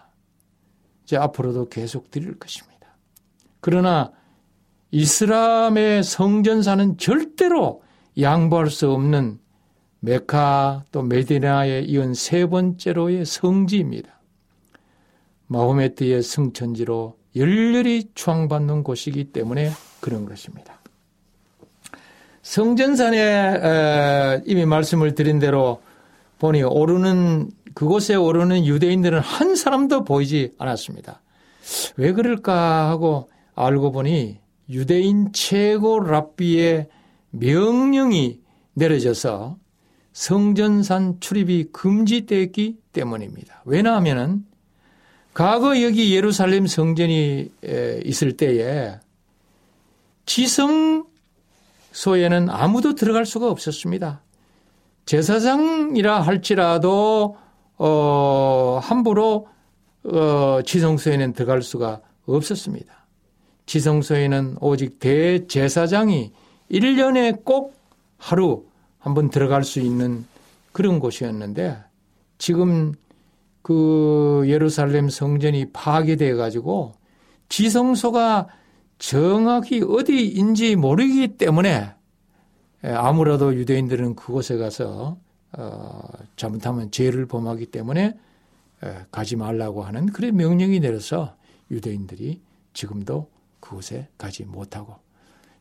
이제 1.03 1.17
앞으로도 1.17 1.69
계속 1.69 2.09
드릴 2.11 2.39
것입니다. 2.39 2.97
그러나 3.59 4.11
이슬람의 4.91 6.03
성전사는 6.03 6.97
절대로 6.97 7.84
양보할 8.19 8.69
수 8.69 8.91
없는 8.91 9.39
메카 9.99 10.86
또 10.91 11.03
메디나에 11.03 11.82
이은 11.82 12.13
세 12.13 12.45
번째로의 12.45 13.25
성지입니다. 13.25 14.21
마호메트의 15.47 16.23
승천지로 16.23 17.17
열렬히 17.36 18.11
추앙받는 18.15 18.84
곳이기 18.84 19.32
때문에 19.32 19.71
그런 20.00 20.26
것입니다. 20.26 20.80
성전산에 22.41 24.41
이미 24.45 24.66
말씀을 24.66 25.16
드린 25.16 25.39
대로 25.39 25.82
보니 26.39 26.64
오르는 26.64 27.52
그곳에 27.74 28.16
오르는 28.16 28.66
유대인들은 28.66 29.20
한 29.20 29.56
사람도 29.56 30.04
보이지 30.04 30.54
않았습니다. 30.58 31.22
왜 31.97 32.14
그럴까 32.14 32.89
하고 32.89 33.30
알고 33.56 33.91
보니 33.91 34.39
유대인 34.70 35.32
최고 35.34 36.00
랍비의 36.00 36.88
명령이 37.32 38.39
내려져서 38.74 39.58
성전산 40.14 41.20
출입이 41.20 41.66
금지되었기 41.72 42.78
때문입니다. 42.93 43.64
왜냐하면 43.66 44.45
과거 45.34 45.82
여기 45.82 46.16
예루살렘 46.16 46.68
성전이 46.68 47.52
있을 48.04 48.38
때에 48.38 49.00
지성소에는 50.30 51.09
아무도 52.49 52.93
들어갈 52.93 53.25
수가 53.25 53.49
없었습니다. 53.49 54.21
제사장이라 55.05 56.21
할지라도 56.21 57.36
어, 57.80 58.80
함부로 58.84 59.47
어, 60.03 60.59
지성소에는 60.63 61.34
들어갈 61.34 61.63
수가 61.63 62.01
없었습니다. 62.27 62.93
지성소에는 63.65 64.57
오직 64.61 64.99
대제사장이 64.99 66.32
1년에 66.71 67.43
꼭 67.43 67.73
하루 68.19 68.65
한번 68.99 69.32
들어갈 69.32 69.63
수 69.63 69.80
있는 69.80 70.27
그런 70.71 70.99
곳이었는데 70.99 71.75
지금 72.38 72.93
그 73.63 74.43
예루살렘 74.45 75.09
성전이 75.09 75.71
파괴되어 75.71 76.36
가지고 76.36 76.93
지성소가 77.49 78.47
정확히 79.00 79.82
어디인지 79.82 80.76
모르기 80.76 81.38
때문에 81.38 81.93
아무라도 82.84 83.56
유대인들은 83.56 84.16
그곳에 84.16 84.58
가서 84.58 85.18
어, 85.58 86.02
잘못하면 86.36 86.91
죄를 86.91 87.26
범하기 87.26 87.68
때문에 87.68 88.14
가지 89.12 89.36
말라고 89.36 89.84
하는 89.84 90.06
그런 90.06 90.36
명령이 90.36 90.80
내려서 90.80 91.36
유대인들이 91.72 92.39
지금도 92.74 93.30
그곳에 93.60 94.08
가지 94.18 94.45
못하고 94.45 94.95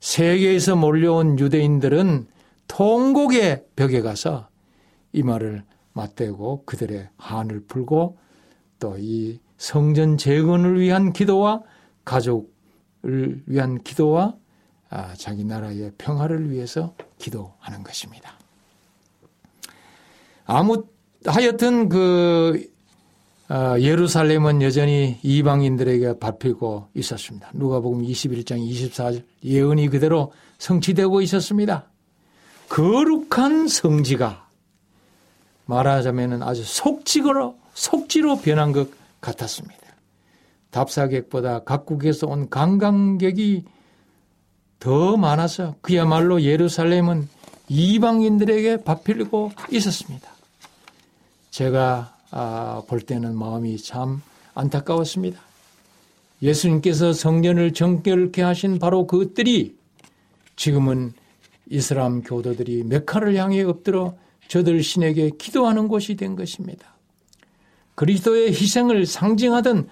세계에서 0.01 0.77
몰려온 0.77 1.39
유대인들은 1.39 2.27
통곡의 2.69 3.65
벽에 3.75 4.03
가서 4.03 4.49
이 5.13 5.23
말을 5.23 5.65
맞대고 5.95 6.65
그들의 6.67 7.09
한을 7.17 7.65
풀고 7.67 8.19
또 8.79 8.97
이 8.99 9.41
성전 9.59 10.17
재건을 10.17 10.81
위한 10.81 11.13
기도와 11.13 11.63
가족 12.05 12.55
을 13.05 13.43
위한 13.47 13.83
기도와 13.83 14.35
아, 14.91 15.15
자기 15.17 15.45
나라의 15.45 15.93
평화를 15.99 16.51
위해서 16.51 16.95
기도하는 17.19 17.85
것입니다. 17.85 18.33
아무 20.47 20.85
하여튼 21.25 21.89
그 21.89 22.69
어, 23.51 23.77
예루살렘은 23.79 24.61
여전히 24.63 25.19
이방인들에게 25.23 26.19
밟히고 26.19 26.89
있었습니다. 26.95 27.51
누가복음 27.55 28.03
21장 28.03 28.59
24절 28.59 29.25
예언이 29.45 29.89
그대로 29.89 30.33
성취되고 30.59 31.23
있었습니다. 31.23 31.89
거룩한 32.69 33.69
성지가 33.69 34.49
말하자면 35.65 36.43
아주 36.43 36.63
속지로 36.65 37.57
속지로 37.73 38.41
변한 38.41 38.73
것 38.73 38.91
같았습니다. 39.21 39.78
답사객보다 40.71 41.61
각국에서 41.65 42.27
온 42.27 42.49
관광객이 42.51 43.65
더 44.79 45.17
많아서 45.17 45.75
그야말로 45.81 46.43
예루살렘은 46.43 47.29
이방인들에게 47.69 48.85
밟히고 48.85 49.53
있었습니다. 49.73 50.31
제가 51.51 52.17
아, 52.31 52.83
볼 52.87 53.01
때는 53.01 53.37
마음이 53.37 53.79
참 53.79 54.23
안타까웠습니다. 54.55 55.41
예수님께서 56.43 57.13
성전을 57.13 57.73
정결케 57.73 58.43
하신 58.43 58.79
바로 58.79 59.07
그것들이 59.07 59.77
지금은 60.57 61.13
이슬람 61.71 62.23
교도들이 62.23 62.85
메카를 62.85 63.35
향해 63.37 63.63
엎드려 63.63 64.15
저들 64.49 64.83
신에게 64.83 65.31
기도하는 65.39 65.89
곳이 65.89 66.17
된 66.17 66.37
것입니다. 66.37 66.95
그리스도의 67.95 68.51
희생을 68.51 69.07
상징하던 69.07 69.89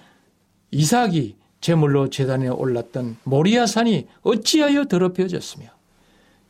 이삭이 0.71 1.37
제물로 1.61 2.11
재단에 2.11 2.49
올랐던 2.49 3.17
모리아산이 3.25 4.07
어찌하여 4.23 4.85
더럽혀졌으며 4.85 5.67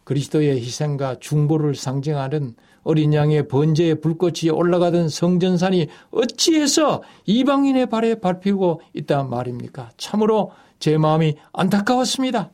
그리스도의 0.04 0.60
희생과 0.60 1.16
중보를 1.18 1.74
상징하는 1.74 2.54
어린 2.84 3.12
양의 3.12 3.48
번제의 3.48 4.00
불꽃이 4.00 4.50
올라가던 4.52 5.08
성전산이 5.08 5.88
어찌해서 6.12 7.02
이방인의 7.24 7.86
발에 7.86 8.20
밟히고 8.20 8.82
있다 8.94 9.24
말입니까? 9.24 9.90
참으로 9.96 10.52
제 10.78 10.96
마음이 10.96 11.34
안타까웠습니다. 11.52 12.52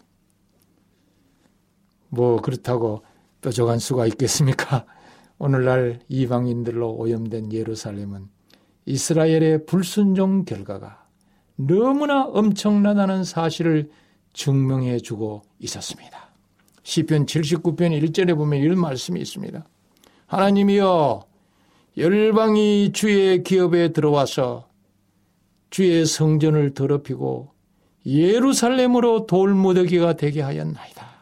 뭐 2.09 2.41
그렇다고 2.41 3.03
뾰족한 3.43 3.79
수가 3.79 4.07
있겠습니까? 4.07 4.87
오늘날 5.39 6.01
이방인들로 6.09 6.95
오염된 6.95 7.53
예루살렘은 7.53 8.29
이스라엘의 8.87 9.67
불순종 9.67 10.45
결과가 10.45 11.02
너무나 11.67 12.25
엄청나다는 12.25 13.25
사실을 13.25 13.91
증명해 14.33 14.99
주고 14.99 15.43
있었습니다. 15.61 16.31
시편 16.83 17.27
79편 17.27 18.03
1절에 18.03 18.37
보면 18.37 18.61
이런 18.61 18.79
말씀이 18.79 19.21
있습니다. 19.21 19.65
하나님이여 20.27 21.23
열방이 21.97 22.93
주의 22.93 23.43
기업에 23.43 23.93
들어와서 23.93 24.69
주의 25.71 26.05
성전을 26.05 26.75
더럽히고 26.75 27.53
예루살렘으로 28.07 29.27
돌무더기가 29.27 30.15
되게 30.15 30.41
하였나이다. 30.41 31.13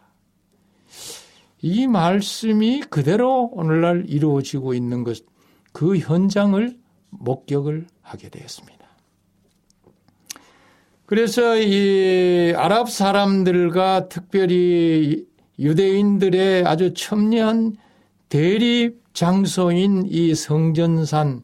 이 1.63 1.87
말씀이 1.87 2.81
그대로 2.89 3.51
오늘날 3.53 4.05
이루어지고 4.09 4.73
있는 4.73 5.05
것, 5.05 5.19
그 5.73 5.99
현장을 5.99 6.79
목격을 7.11 7.87
하게 8.01 8.31
되었습니다. 8.31 8.80
그래서 11.11 11.57
이 11.59 12.55
아랍 12.57 12.89
사람들과 12.89 14.09
특별히 14.09 15.27
유대인들의 15.59 16.65
아주 16.65 16.95
첨예한 16.95 17.75
대립 18.29 19.03
장소인 19.13 20.05
이 20.07 20.37
성전산 20.37 21.43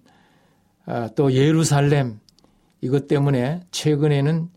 아, 0.84 1.08
또 1.16 1.32
예루살렘 1.32 2.20
이것 2.80 3.08
때문에 3.08 3.64
최근에는 3.72 4.48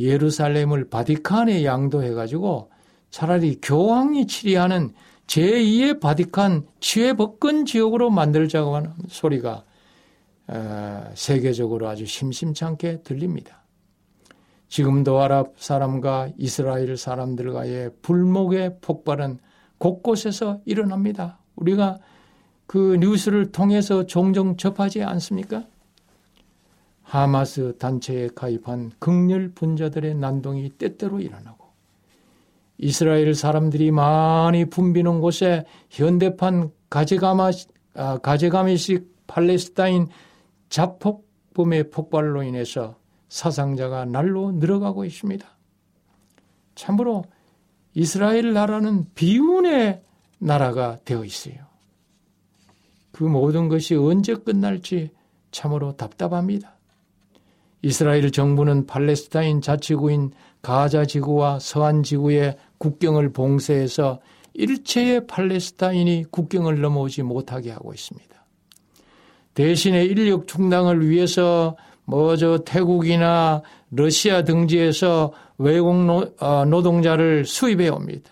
예루살렘을 0.00 0.90
바티칸에 0.90 1.64
양도해 1.64 2.10
가지고 2.10 2.72
차라리 3.10 3.60
교황이 3.62 4.26
치리하는 4.26 4.94
제2의 5.28 6.00
바티칸 6.00 6.66
치외법권 6.80 7.66
지역으로 7.66 8.10
만들자고 8.10 8.74
하는 8.74 8.90
소리가 9.06 9.62
아, 10.48 11.08
세계적으로 11.14 11.86
아주 11.88 12.04
심심찮게 12.04 13.02
들립니다. 13.04 13.62
지금도 14.68 15.20
아랍 15.20 15.54
사람과 15.56 16.30
이스라엘 16.36 16.96
사람들과의 16.96 17.90
불목의 18.02 18.78
폭발은 18.80 19.38
곳곳에서 19.78 20.60
일어납니다. 20.64 21.38
우리가 21.56 21.98
그 22.66 22.96
뉴스를 23.00 23.52
통해서 23.52 24.06
종종 24.06 24.56
접하지 24.56 25.02
않습니까? 25.02 25.64
하마스 27.02 27.76
단체에 27.78 28.30
가입한 28.34 28.92
극렬 28.98 29.52
분자들의 29.54 30.16
난동이 30.16 30.70
때때로 30.70 31.20
일어나고 31.20 31.66
이스라엘 32.78 33.34
사람들이 33.34 33.92
많이 33.92 34.64
붐비는 34.64 35.20
곳에 35.20 35.64
현대판 35.90 36.72
아, 37.98 38.18
가제가미식 38.18 39.26
팔레스타인 39.26 40.08
자폭범의 40.68 41.90
폭발로 41.90 42.42
인해서 42.42 42.96
사상자가 43.28 44.04
날로 44.04 44.52
늘어가고 44.52 45.04
있습니다. 45.04 45.46
참으로 46.74 47.24
이스라엘 47.94 48.52
나라는 48.52 49.06
비운의 49.14 50.02
나라가 50.38 50.98
되어 51.04 51.24
있어요. 51.24 51.54
그 53.10 53.24
모든 53.24 53.68
것이 53.68 53.94
언제 53.94 54.34
끝날지 54.34 55.10
참으로 55.50 55.96
답답합니다. 55.96 56.74
이스라엘 57.80 58.30
정부는 58.30 58.86
팔레스타인 58.86 59.60
자치구인 59.60 60.32
가자 60.60 61.04
지구와 61.04 61.58
서한 61.58 62.02
지구의 62.02 62.56
국경을 62.78 63.32
봉쇄해서 63.32 64.20
일체의 64.54 65.26
팔레스타인이 65.26 66.26
국경을 66.30 66.80
넘어오지 66.80 67.22
못하게 67.22 67.70
하고 67.70 67.94
있습니다. 67.94 68.26
대신에 69.54 70.04
인력 70.04 70.46
충당을 70.46 71.08
위해서 71.08 71.76
뭐 72.06 72.36
저 72.36 72.58
태국이나 72.58 73.62
러시아 73.90 74.42
등지에서 74.42 75.32
외국 75.58 75.94
어, 76.40 76.64
노동자를 76.64 77.44
수입해 77.44 77.88
옵니다. 77.88 78.30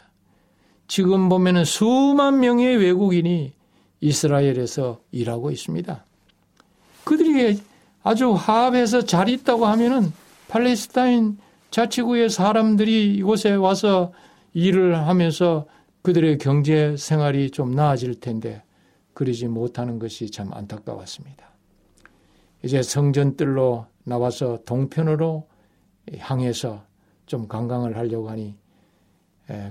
지금 0.86 1.28
보면은 1.28 1.64
수만 1.64 2.40
명의 2.40 2.76
외국인이 2.76 3.52
이스라엘에서 4.00 5.00
일하고 5.12 5.50
있습니다. 5.50 6.04
그들이 7.04 7.60
아주 8.02 8.32
화합해서 8.32 9.02
잘 9.02 9.28
있다고 9.28 9.66
하면은 9.66 10.12
팔레스타인 10.48 11.38
자치구의 11.70 12.30
사람들이 12.30 13.14
이곳에 13.14 13.54
와서 13.54 14.12
일을 14.52 15.06
하면서 15.06 15.66
그들의 16.02 16.38
경제 16.38 16.96
생활이 16.96 17.50
좀 17.50 17.72
나아질 17.72 18.20
텐데 18.20 18.62
그러지 19.14 19.48
못하는 19.48 19.98
것이 19.98 20.30
참 20.30 20.52
안타까웠습니다. 20.52 21.53
이제 22.64 22.82
성전뜰로 22.82 23.86
나와서 24.04 24.58
동편으로 24.64 25.46
향해서 26.16 26.82
좀 27.26 27.46
관광을 27.46 27.98
하려고 27.98 28.30
하니 28.30 28.56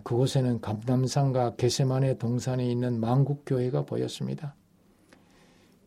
그곳에는 0.04 0.62
감남산과 0.62 1.56
게세만의 1.56 2.20
동산에 2.20 2.64
있는 2.70 3.00
만국교회가 3.00 3.86
보였습니다. 3.86 4.54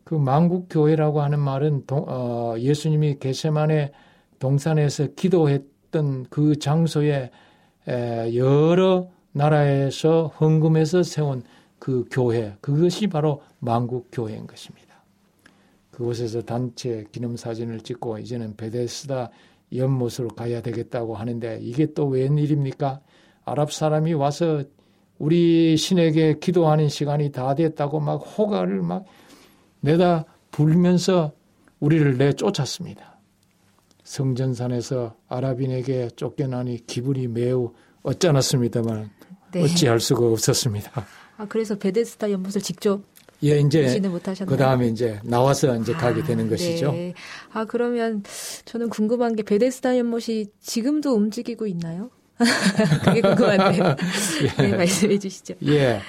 그 0.03 0.15
만국교회라고 0.15 1.21
하는 1.21 1.39
말은 1.39 1.85
동, 1.85 2.03
어, 2.07 2.55
예수님이 2.57 3.19
게세만의 3.19 3.93
동산에서 4.39 5.07
기도했던 5.15 6.27
그 6.29 6.59
장소에 6.59 7.31
여러 8.35 9.09
나라에서 9.31 10.27
헌금해서 10.27 11.03
세운 11.03 11.43
그 11.79 12.05
교회, 12.11 12.55
그것이 12.59 13.07
바로 13.07 13.41
만국교회인 13.59 14.45
것입니다. 14.45 14.86
그곳에서 15.97 16.43
단체 16.43 17.05
기념사진을 17.11 17.79
찍고 17.79 18.19
이제는 18.19 18.55
베데스다 18.55 19.31
연못으로 19.73 20.27
가야 20.27 20.61
되겠다고 20.61 21.15
하는데 21.15 21.57
이게 21.59 21.91
또 21.95 22.05
웬일입니까? 22.05 23.01
아랍 23.45 23.73
사람이 23.73 24.13
와서 24.13 24.63
우리 25.17 25.75
신에게 25.75 26.37
기도하는 26.37 26.87
시간이 26.87 27.31
다 27.31 27.55
됐다고 27.55 27.99
막 27.99 28.17
호가를 28.17 28.83
막 28.83 29.05
내다 29.79 30.25
불면서 30.51 31.31
우리를 31.79 32.15
내쫓았습니다. 32.19 33.19
성전산에서 34.03 35.15
아랍인에게 35.27 36.11
쫓겨나니 36.15 36.85
기분이 36.85 37.27
매우 37.27 37.73
어쩌났습니다만 38.03 39.09
네. 39.51 39.63
어찌할 39.63 39.99
수가 39.99 40.27
없었습니다. 40.27 40.91
아 41.37 41.47
그래서 41.47 41.75
베데스다 41.75 42.29
연못을 42.29 42.61
직접 42.61 43.01
예, 43.43 43.59
이제 43.59 44.01
그 44.47 44.57
다음에 44.57 44.87
이제 44.87 45.19
나와서 45.23 45.75
이제 45.77 45.93
아, 45.93 45.97
가게 45.97 46.23
되는 46.23 46.49
것이죠. 46.49 46.91
네. 46.91 47.13
아 47.53 47.65
그러면 47.65 48.23
저는 48.65 48.89
궁금한 48.89 49.35
게 49.35 49.43
베데스다 49.43 49.97
연못이 49.97 50.47
지금도 50.59 51.13
움직이고 51.13 51.67
있나요? 51.67 52.09
그게 53.03 53.21
궁금한데요. 53.21 53.95
예. 54.59 54.61
네, 54.61 54.77
말씀해 54.77 55.19
주시죠. 55.19 55.55
예. 55.67 56.01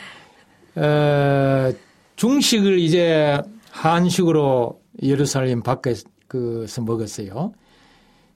어, 0.75 1.73
중식을 2.17 2.79
이제 2.79 3.39
한식으로 3.71 4.81
예루살렘 5.03 5.63
밖에서 5.63 6.05
먹었어요. 6.85 7.53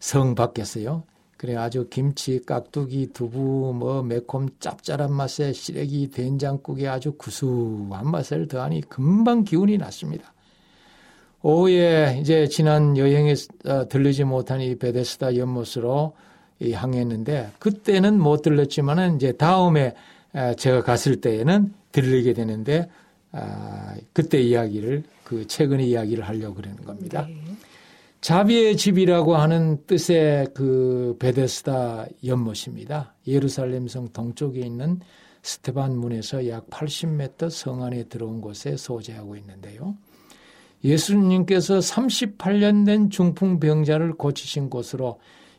성 0.00 0.34
밖에서요. 0.34 1.04
그래 1.42 1.56
아주 1.56 1.88
김치, 1.90 2.40
깍두기, 2.46 3.08
두부, 3.12 3.74
뭐 3.76 4.04
매콤 4.04 4.50
짭짤한 4.60 5.12
맛에 5.12 5.52
시래기, 5.52 6.08
된장국에 6.12 6.86
아주 6.86 7.14
구수한 7.18 8.08
맛을 8.08 8.46
더하니 8.46 8.82
금방 8.82 9.42
기운이 9.42 9.76
났습니다. 9.76 10.32
오후에 11.42 12.18
이제 12.20 12.46
지난 12.46 12.96
여행에 12.96 13.34
어, 13.64 13.88
들르지 13.88 14.22
못한 14.22 14.60
이 14.60 14.76
베데스다 14.76 15.34
연못으로 15.34 16.14
향했는데 16.62 17.50
그때는 17.58 18.20
못 18.20 18.42
들렀지만은 18.42 19.16
이제 19.16 19.32
다음에 19.32 19.96
제가 20.56 20.84
갔을 20.84 21.20
때에는 21.20 21.74
들리게 21.90 22.34
되는데 22.34 22.88
아, 23.32 23.96
그때 24.12 24.40
이야기를 24.40 25.02
그 25.24 25.44
최근의 25.48 25.88
이야기를 25.88 26.22
하려고 26.22 26.54
그러는 26.54 26.84
겁니다. 26.84 27.26
네. 27.26 27.34
자비의 28.22 28.76
집이라고 28.76 29.34
하는 29.34 29.84
뜻의 29.86 30.46
그 30.54 31.16
베데스다 31.18 32.06
연못입니다. 32.24 33.16
예루살렘 33.26 33.88
성 33.88 34.08
동쪽에 34.08 34.60
있는 34.60 35.00
스테반 35.42 35.98
문에서 35.98 36.48
약 36.48 36.70
80m 36.70 37.50
성 37.50 37.82
안에 37.82 38.04
들어온 38.04 38.40
곳에 38.40 38.76
소재하고 38.76 39.36
있는데요. 39.36 39.96
예수님께서 40.84 41.78
38년 41.78 42.86
된 42.86 43.10
중풍 43.10 43.58
병자를 43.58 44.14
고치신 44.14 44.70
곳으로 44.70 45.18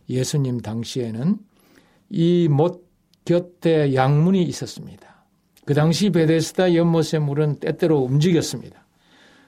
예수님 0.10 0.62
당시에는 0.62 1.38
이 2.10 2.48
못 2.50 2.88
곁에 3.26 3.94
양문이 3.94 4.42
있었습니다. 4.44 5.26
그 5.66 5.74
당시 5.74 6.10
베데스다 6.10 6.76
연못의 6.76 7.20
물은 7.22 7.60
때때로 7.60 8.00
움직였습니다. 8.00 8.83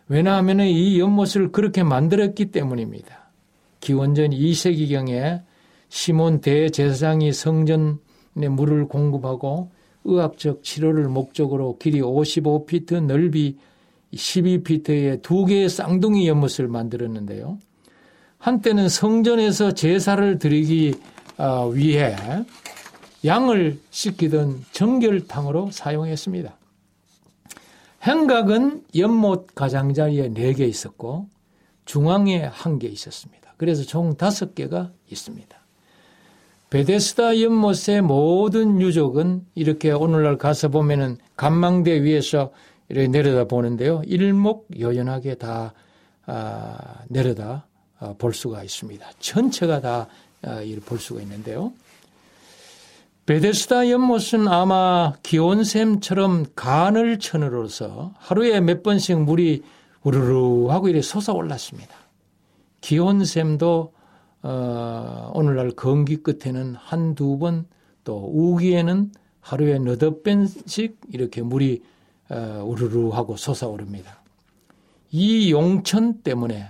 왜냐하면 0.07 0.61
이 0.61 0.99
연못을 0.99 1.51
그렇게 1.51 1.83
만들었기 1.83 2.51
때문입니다. 2.51 3.31
기원전 3.79 4.31
2세기경에 4.31 5.41
시몬 5.89 6.41
대제사장이 6.41 7.33
성전에 7.33 8.49
물을 8.49 8.87
공급하고 8.87 9.71
의학적 10.03 10.63
치료를 10.63 11.07
목적으로 11.07 11.77
길이 11.77 12.01
55피트, 12.01 13.05
넓이 13.05 13.57
12피트의 14.13 15.21
두 15.21 15.45
개의 15.45 15.69
쌍둥이 15.69 16.27
연못을 16.27 16.67
만들었는데요. 16.67 17.57
한때는 18.37 18.89
성전에서 18.89 19.73
제사를 19.73 20.37
드리기 20.37 20.93
어, 21.37 21.67
위해 21.69 22.15
양을 23.25 23.79
씻기던 23.89 24.65
정결탕으로 24.71 25.71
사용했습니다. 25.71 26.55
행각은 28.05 28.83
연못 28.95 29.55
가장자리에 29.55 30.29
4개 30.29 30.61
있었고 30.61 31.27
중앙에 31.85 32.49
1개 32.49 32.83
있었습니다. 32.85 33.53
그래서 33.57 33.83
총 33.83 34.15
5개가 34.15 34.91
있습니다. 35.09 35.57
베데스다 36.69 37.41
연못의 37.41 38.01
모든 38.03 38.81
유족은 38.81 39.45
이렇게 39.55 39.91
오늘날 39.91 40.37
가서 40.37 40.69
보면은 40.69 41.17
간망대 41.35 42.03
위에서 42.03 42.51
이렇게 42.89 43.07
내려다 43.07 43.45
보는데요. 43.45 44.01
일목요연하게 44.05 45.35
다 45.35 45.73
아, 46.27 47.03
내려다 47.07 47.67
아, 47.99 48.13
볼 48.17 48.33
수가 48.33 48.63
있습니다. 48.63 49.07
전체가 49.19 49.79
다볼 49.79 50.97
아, 50.97 50.99
수가 50.99 51.21
있는데요. 51.21 51.71
베데스다 53.25 53.89
연못은 53.89 54.47
아마 54.47 55.13
기온샘처럼 55.23 56.45
간을 56.55 57.17
천으로서 57.19 58.13
하루에 58.17 58.59
몇 58.61 58.83
번씩 58.83 59.19
물이 59.21 59.63
우르르 60.03 60.67
하고 60.67 60.89
이렇게 60.89 61.01
솟아올랐습니다. 61.01 61.91
기온샘도 62.81 63.93
어, 64.43 65.31
오늘날 65.33 65.71
건기 65.71 66.17
끝에는 66.17 66.75
한 66.75 67.15
두 67.15 67.37
번 67.39 67.65
또 68.03 68.29
우기에는 68.31 69.11
하루에 69.41 69.79
너덟 69.79 70.21
번씩 70.21 70.99
이렇게 71.11 71.41
물이 71.41 71.81
어, 72.29 72.63
우르르 72.63 73.09
하고 73.09 73.35
솟아오릅니다. 73.35 74.21
이 75.09 75.51
용천 75.51 76.21
때문에 76.21 76.67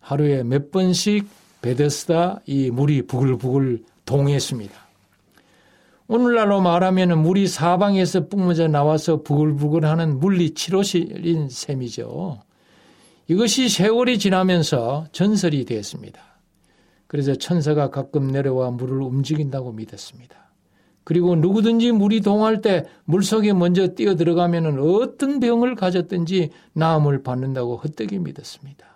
하루에 0.00 0.42
몇 0.42 0.70
번씩 0.70 1.26
베데스다 1.62 2.40
이 2.44 2.70
물이 2.70 3.06
부글부글 3.06 3.82
동했습니다. 4.04 4.83
오늘날로 6.06 6.60
말하면 6.60 7.22
물이 7.22 7.46
사방에서 7.46 8.28
뿜어져 8.28 8.68
나와서 8.68 9.22
부글부글하는 9.22 10.18
물리 10.20 10.52
치료실인 10.52 11.48
셈이죠. 11.48 12.42
이것이 13.26 13.70
세월이 13.70 14.18
지나면서 14.18 15.06
전설이 15.12 15.64
되었습니다. 15.64 16.20
그래서 17.06 17.34
천사가 17.34 17.90
가끔 17.90 18.28
내려와 18.28 18.70
물을 18.70 19.00
움직인다고 19.00 19.72
믿었습니다. 19.72 20.36
그리고 21.04 21.36
누구든지 21.36 21.92
물이 21.92 22.20
동할 22.20 22.60
때 22.60 22.84
물속에 23.04 23.52
먼저 23.52 23.88
뛰어 23.88 24.14
들어가면 24.14 24.78
어떤 24.78 25.40
병을 25.40 25.74
가졌든지 25.74 26.50
나음을 26.72 27.22
받는다고 27.22 27.76
헛되게 27.76 28.18
믿었습니다. 28.18 28.86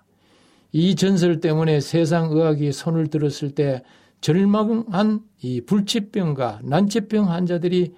이 0.73 0.95
전설 0.95 1.41
때문에 1.41 1.81
세상 1.81 2.31
의학이 2.31 2.73
손을 2.73 3.09
들었을 3.09 3.55
때 3.55 3.83
절망한 4.21 5.21
이 5.43 5.61
불치병과 5.61 6.61
난치병 6.65 7.31
환자들이 7.31 7.95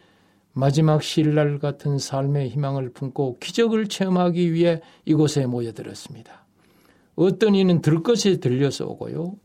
마지막 0.52 1.02
신날 1.02 1.58
같은 1.58 1.98
삶의 1.98 2.50
희망을 2.50 2.90
품고 2.90 3.38
기적을 3.38 3.88
체험하기 3.88 4.52
위해 4.52 4.80
이곳에 5.04 5.46
모여들었습니다. 5.46 6.44
어떤 7.16 7.54
이는 7.54 7.80
들것에 7.80 8.38
들려서 8.38 8.86
오고요. 8.86 9.36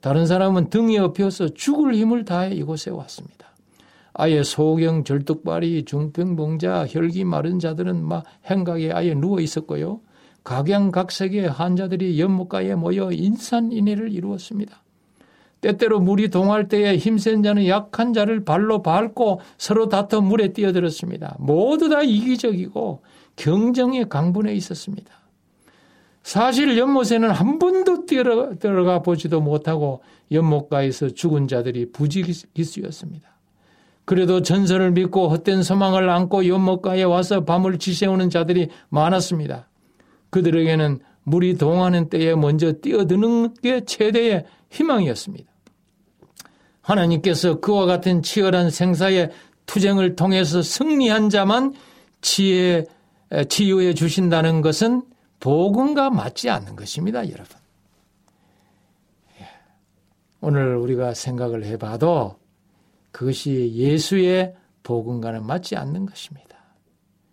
다른 0.00 0.26
사람은 0.26 0.70
등에 0.70 0.98
업혀서 0.98 1.50
죽을 1.50 1.94
힘을 1.94 2.24
다해 2.24 2.54
이곳에 2.54 2.90
왔습니다. 2.90 3.46
아예 4.14 4.42
소경, 4.42 5.04
절뚝발이, 5.04 5.84
중병봉자, 5.84 6.86
혈기 6.88 7.24
마른 7.24 7.58
자들은 7.58 8.02
막 8.02 8.24
행각에 8.46 8.90
아예 8.92 9.14
누워 9.14 9.40
있었고요. 9.40 10.00
각양각색의 10.44 11.50
환자들이 11.50 12.18
연못가에 12.18 12.76
모여 12.76 13.10
인산인해를 13.12 14.12
이루었습니다. 14.12 14.82
때때로 15.66 15.98
물이 15.98 16.28
동할 16.28 16.68
때에 16.68 16.96
힘센 16.96 17.42
자는 17.42 17.66
약한 17.66 18.12
자를 18.12 18.44
발로 18.44 18.82
밟고 18.82 19.40
서로 19.58 19.88
다퉈 19.88 20.22
물에 20.22 20.52
뛰어들었습니다. 20.52 21.36
모두 21.40 21.88
다 21.88 22.02
이기적이고 22.02 23.02
경쟁의 23.34 24.08
강분에 24.08 24.54
있었습니다. 24.54 25.12
사실 26.22 26.78
연못에는 26.78 27.30
한 27.30 27.58
번도 27.58 28.06
뛰어들어가 28.06 29.02
보지도 29.02 29.40
못하고 29.40 30.02
연못가에서 30.30 31.10
죽은 31.10 31.48
자들이 31.48 31.90
부지기수였습니다. 31.92 33.28
그래도 34.04 34.42
전설을 34.42 34.92
믿고 34.92 35.28
헛된 35.28 35.64
소망을 35.64 36.08
안고 36.08 36.46
연못가에 36.46 37.02
와서 37.02 37.44
밤을 37.44 37.78
지새우는 37.78 38.30
자들이 38.30 38.68
많았습니다. 38.88 39.68
그들에게는 40.30 41.00
물이 41.24 41.58
동하는 41.58 42.08
때에 42.08 42.36
먼저 42.36 42.72
뛰어드는 42.72 43.54
게 43.54 43.84
최대의 43.84 44.44
희망이었습니다. 44.70 45.55
하나님께서 46.86 47.58
그와 47.58 47.84
같은 47.84 48.22
치열한 48.22 48.70
생사의 48.70 49.32
투쟁을 49.66 50.14
통해서 50.14 50.62
승리한 50.62 51.30
자만 51.30 51.74
지혜, 52.20 52.84
치유해 53.48 53.92
주신다는 53.92 54.60
것은 54.60 55.02
복음과 55.40 56.10
맞지 56.10 56.48
않는 56.48 56.76
것입니다, 56.76 57.28
여러분. 57.28 57.56
예. 59.40 59.48
오늘 60.40 60.76
우리가 60.76 61.12
생각을 61.12 61.64
해봐도 61.64 62.36
그것이 63.10 63.72
예수의 63.74 64.54
복음과는 64.84 65.44
맞지 65.44 65.74
않는 65.74 66.06
것입니다. 66.06 66.56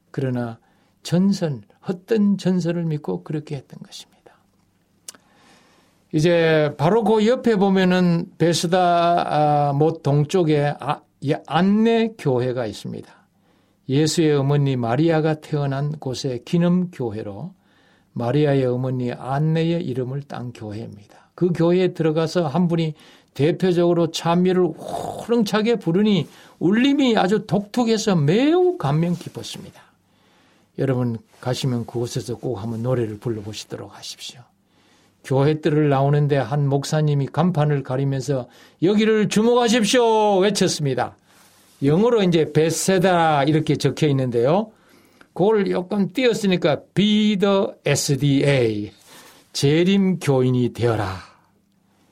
그러나 0.09 0.59
전설, 1.03 1.61
헛된 1.87 2.37
전설을 2.39 2.85
믿고 2.85 3.23
그렇게 3.23 3.55
했던 3.55 3.79
것입니다. 3.83 4.12
이제 6.13 6.71
바로 6.77 7.03
그 7.03 7.25
옆에 7.25 7.55
보면은 7.55 8.27
베스다 8.37 9.69
아, 9.69 9.73
못 9.73 10.03
동쪽에 10.03 10.73
아, 10.79 11.01
안내 11.47 12.13
교회가 12.19 12.67
있습니다. 12.67 13.11
예수의 13.89 14.35
어머니 14.35 14.75
마리아가 14.75 15.33
태어난 15.33 15.91
곳의 15.93 16.43
기념 16.45 16.91
교회로 16.91 17.51
마리아의 18.13 18.65
어머니 18.65 19.11
안내의 19.11 19.83
이름을 19.83 20.21
딴 20.23 20.53
교회입니다. 20.53 21.31
그 21.33 21.51
교회에 21.51 21.95
들어가서 21.95 22.45
한 22.45 22.67
분이 22.67 22.93
대표적으로 23.33 24.11
찬미를 24.11 24.65
호렁차게 24.67 25.77
부르니 25.77 26.27
울림이 26.59 27.17
아주 27.17 27.47
독특해서 27.47 28.15
매우 28.15 28.77
감명 28.77 29.15
깊었습니다. 29.15 29.81
여러분 30.77 31.17
가시면 31.41 31.87
그곳에서 31.87 32.37
꼭 32.37 32.61
한번 32.61 32.83
노래를 32.83 33.17
불러보시도록 33.17 33.97
하십시오. 33.97 34.41
교회들을 35.23 35.89
나오는데 35.89 36.37
한 36.37 36.67
목사님이 36.67 37.27
간판을 37.27 37.83
가리면서 37.83 38.47
여기를 38.81 39.29
주목하십시오 39.29 40.37
외쳤습니다. 40.39 41.15
영어로 41.81 42.23
이제 42.23 42.51
베세다 42.51 43.43
이렇게 43.43 43.75
적혀 43.75 44.07
있는데요. 44.07 44.71
그걸 45.33 45.65
조금 45.65 46.11
띄었으니까 46.11 46.81
be 46.93 47.37
the 47.37 47.67
SDA 47.85 48.91
재림 49.53 50.19
교인이 50.19 50.73
되어라. 50.73 51.17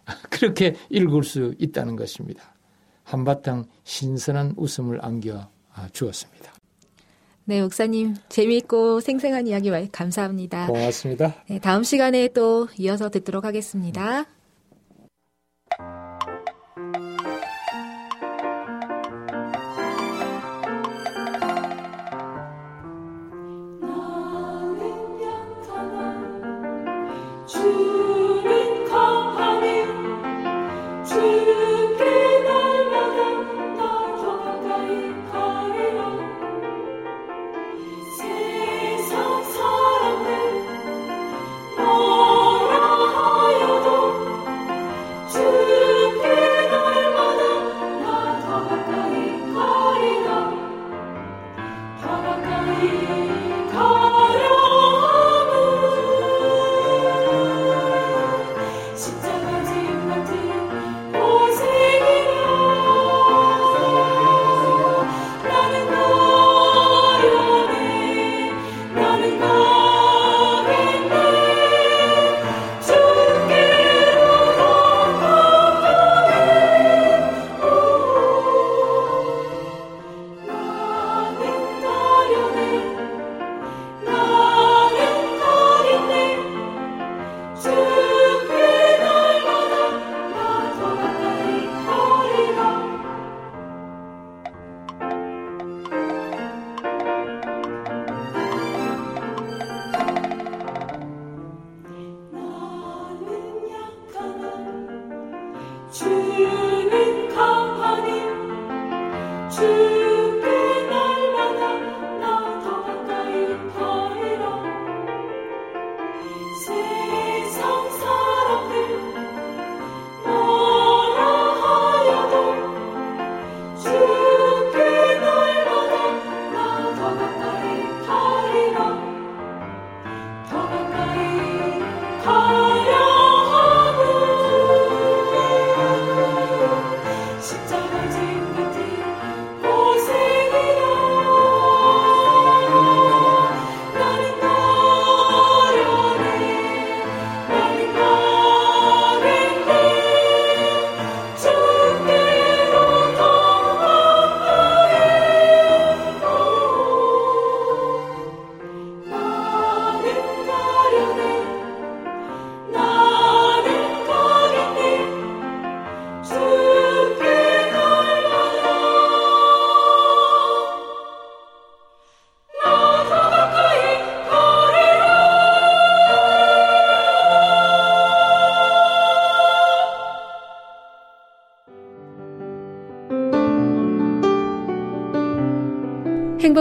그렇게 0.29 0.75
읽을 0.89 1.23
수 1.23 1.53
있다는 1.57 1.95
것입니다. 1.95 2.43
한바탕 3.03 3.65
신선한 3.83 4.55
웃음을 4.57 5.03
안겨 5.03 5.49
주었습니다. 5.93 6.53
네, 7.51 7.61
목사님 7.61 8.15
재미있고 8.29 9.01
생생한 9.01 9.45
이야기 9.45 9.69
감사합니다. 9.91 10.67
고맙습니다. 10.67 11.35
네, 11.49 11.59
다음 11.59 11.83
시간에 11.83 12.29
또 12.29 12.69
이어서 12.77 13.09
듣도록 13.09 13.43
하겠습니다. 13.43 14.25